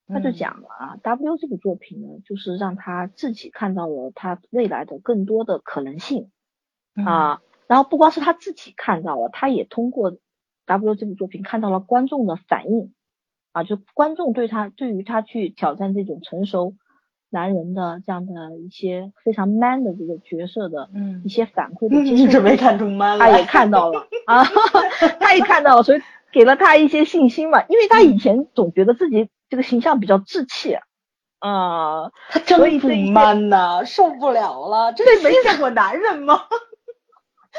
[0.06, 6.30] 他就讲了啊，W 这部作品呢，就是让他自己看到了他未来的更多的可能性
[7.04, 7.40] 啊。
[7.66, 10.12] 然后不光是他自己看到了，他也通过
[10.66, 12.92] W 这部作品看到了观众的反应
[13.52, 16.74] 啊，就观众对他对于他去挑战这种成熟
[17.30, 20.90] 男人的这样的一些非常 man 的这个角色的
[21.24, 24.44] 一些反馈的接受，没看出 man 他也看到了 啊，
[25.20, 26.00] 他也看到了，所以
[26.32, 29.28] 给了他一些信心嘛，因为他以前总觉得自己。
[29.50, 30.76] 这个形象比较稚气，
[31.40, 36.42] 啊，他真不 man 呐，受不了了，这没见过男人吗？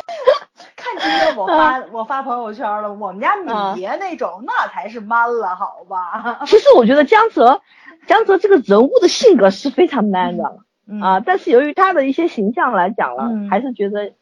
[0.76, 6.44] 看今天我发我发朋友圈了，我们家米爷那种，那才是 man 了，好吧？
[6.48, 7.61] 其实我觉得江泽，
[8.07, 10.60] 江泽这个人物的性格是非常 man 的，
[11.02, 14.14] 啊，但是由于他的一些形象来讲了，还是觉得，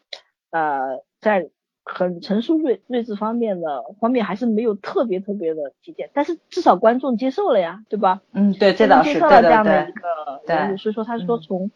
[0.51, 1.49] 呃，在。
[1.91, 8.21] 很成熟睿睿智方面的方面还是没有特别特别的体现，但是至少观众接受了呀，对吧？
[8.31, 10.07] 嗯，对，这倒是接受了这样的一个
[10.45, 11.71] 人物，所以说他说从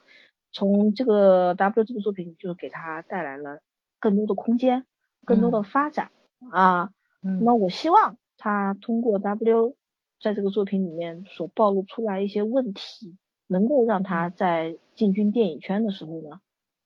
[0.52, 3.58] 从这个 W 这个作品就给他带来了
[4.04, 4.86] 更多的空间，
[5.26, 6.10] 更多的发展
[6.52, 6.90] 啊。
[7.22, 9.76] 那么我希望他通过 W
[10.22, 13.16] 在这个作品里面所暴露出来一些问题，
[13.48, 16.40] 能够让他在进军电影圈的时候呢，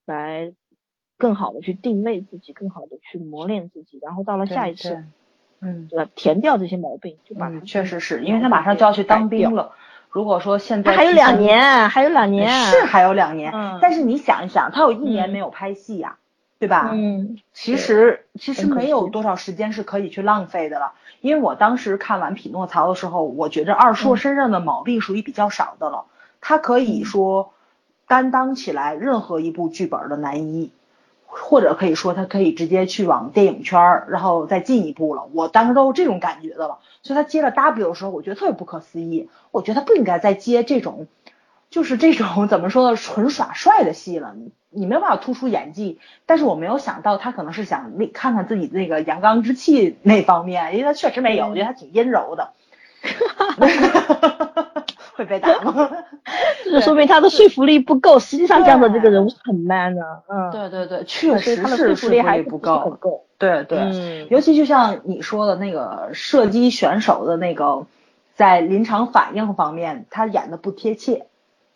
[0.06, 0.52] 来。
[1.20, 5.04] 更好的去定位自己，更好的去磨练自己，然后到了下一次，
[5.60, 6.08] 嗯，对吧？
[6.14, 7.58] 填掉这些毛病，就把它。
[7.62, 9.72] 确实是因为他马上就要去当兵了。
[10.10, 13.52] 如果说现在还有两年，还有两年，是还有两年。
[13.82, 16.20] 但是你想一想，他有一年没有拍戏呀，
[16.58, 16.90] 对吧？
[16.92, 26.04] 嗯，其实其实没有多少时间是可以去浪费的了，因为我当时看完匹诺曹的时候，我觉着二硕嗯身上的毛病属于比较少的了，
[26.40, 27.52] 他可以嗯说
[28.06, 30.70] 担当起来任何一部剧本的男一。
[31.30, 35.28] 或者可以说，他可以直接去往电影圈儿，然后再进一步了。
[35.34, 39.28] 我当时都是这种感觉的了，所以他接了 W 的时候，我觉得特别不可思议。
[39.50, 41.06] 我觉得他不应该再接这种，
[41.68, 44.34] 就是这种 怎么说呢，纯耍帅的戏了。
[44.70, 52.52] 你你没有办法突出演技，但是我没有想到他可能是想那看看自己那个阳刚之气那方面，因为他确实没有，我觉得他挺阴柔的。
[55.14, 55.90] 会被打吗？
[56.64, 58.20] 这说明他的说服力不够。
[58.20, 62.96] 实际上，这样的这个人物很 man 的，嗯，对对对，确实是说服力还不不够。
[63.00, 63.24] 够。
[63.36, 67.86] 对对，嗯尤其就像你说的那个射击选手的那个，
[68.36, 71.26] 在临场反应方面，他演的不贴切。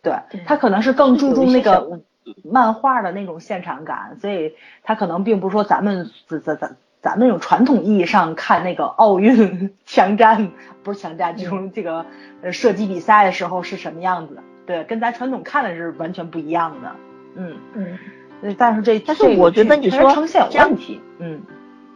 [0.02, 2.02] 对对他可能是更注重那个问
[2.44, 10.50] 漫画的那种现场感，所以它可能并不是说咱们咱咱咱咱们那种传统意义上看那个奥运 枪战，
[10.82, 12.06] 不是枪战这种这个
[12.42, 14.42] 呃射击比赛的时候是什么样子的。
[14.66, 16.92] 对，跟咱传统看的是完全不一样的。
[17.34, 17.98] 嗯，嗯，
[18.42, 21.00] 呃但是这但是我觉得你说呈现有问题。
[21.18, 21.42] 嗯。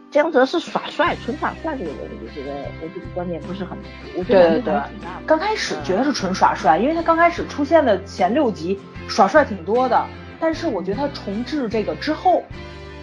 [0.09, 2.51] 江泽是耍帅，纯耍帅这个人，我觉得
[2.81, 3.77] 我这个观点不是很，
[4.17, 4.89] 我觉得。
[5.25, 8.79] 刚开始觉得是纯耍帅，因为他刚开始出现的前六集
[9.09, 10.05] 耍帅挺多的，
[10.39, 12.41] 但是我觉得他重置这个之后，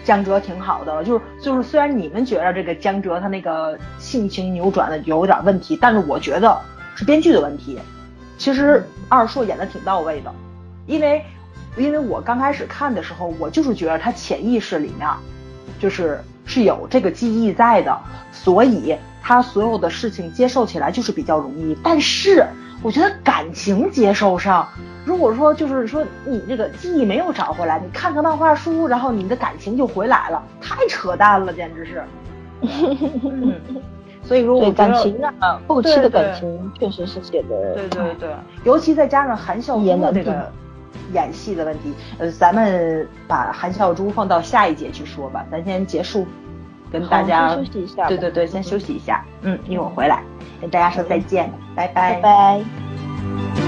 [0.03, 1.03] 江哲挺好的。
[1.03, 6.59] 就是就是虽然你们觉得这个江哲他那个性情扭转的有点问题，但是我觉得
[6.95, 7.77] 是编剧的问题。
[8.37, 10.33] 其实二硕演的挺到位的，
[10.87, 11.23] 因为
[11.77, 15.07] 因为我刚开始看的时候，我就是觉得他潜意识里面
[15.79, 17.97] 就是是有这个记忆在的，
[18.31, 21.75] 所以他所有的事情接受起来就是比较容易。
[21.83, 22.45] 但是
[22.81, 24.67] 我觉得感情接受上，
[25.03, 32.03] 如果说就是说你这个记忆没有找回来，你看个漫画书，然后你的感情就回来了，太扯淡了，简直是。
[32.61, 33.53] 嗯，
[34.23, 38.29] 所以说我对感情啊，后期的感情确实是写的，对对对，
[38.63, 40.51] 尤其再加上韩孝珠的这个
[41.13, 46.25] 演戏的问题，呃，咱们把韩孝珠放到下一节去说吧，咱先结束，
[46.91, 50.23] 跟大家好休息一下对对对，先休息一下，嗯，一会儿回来
[50.61, 52.13] 跟大家说再见，拜拜。
[52.15, 53.64] 拜拜。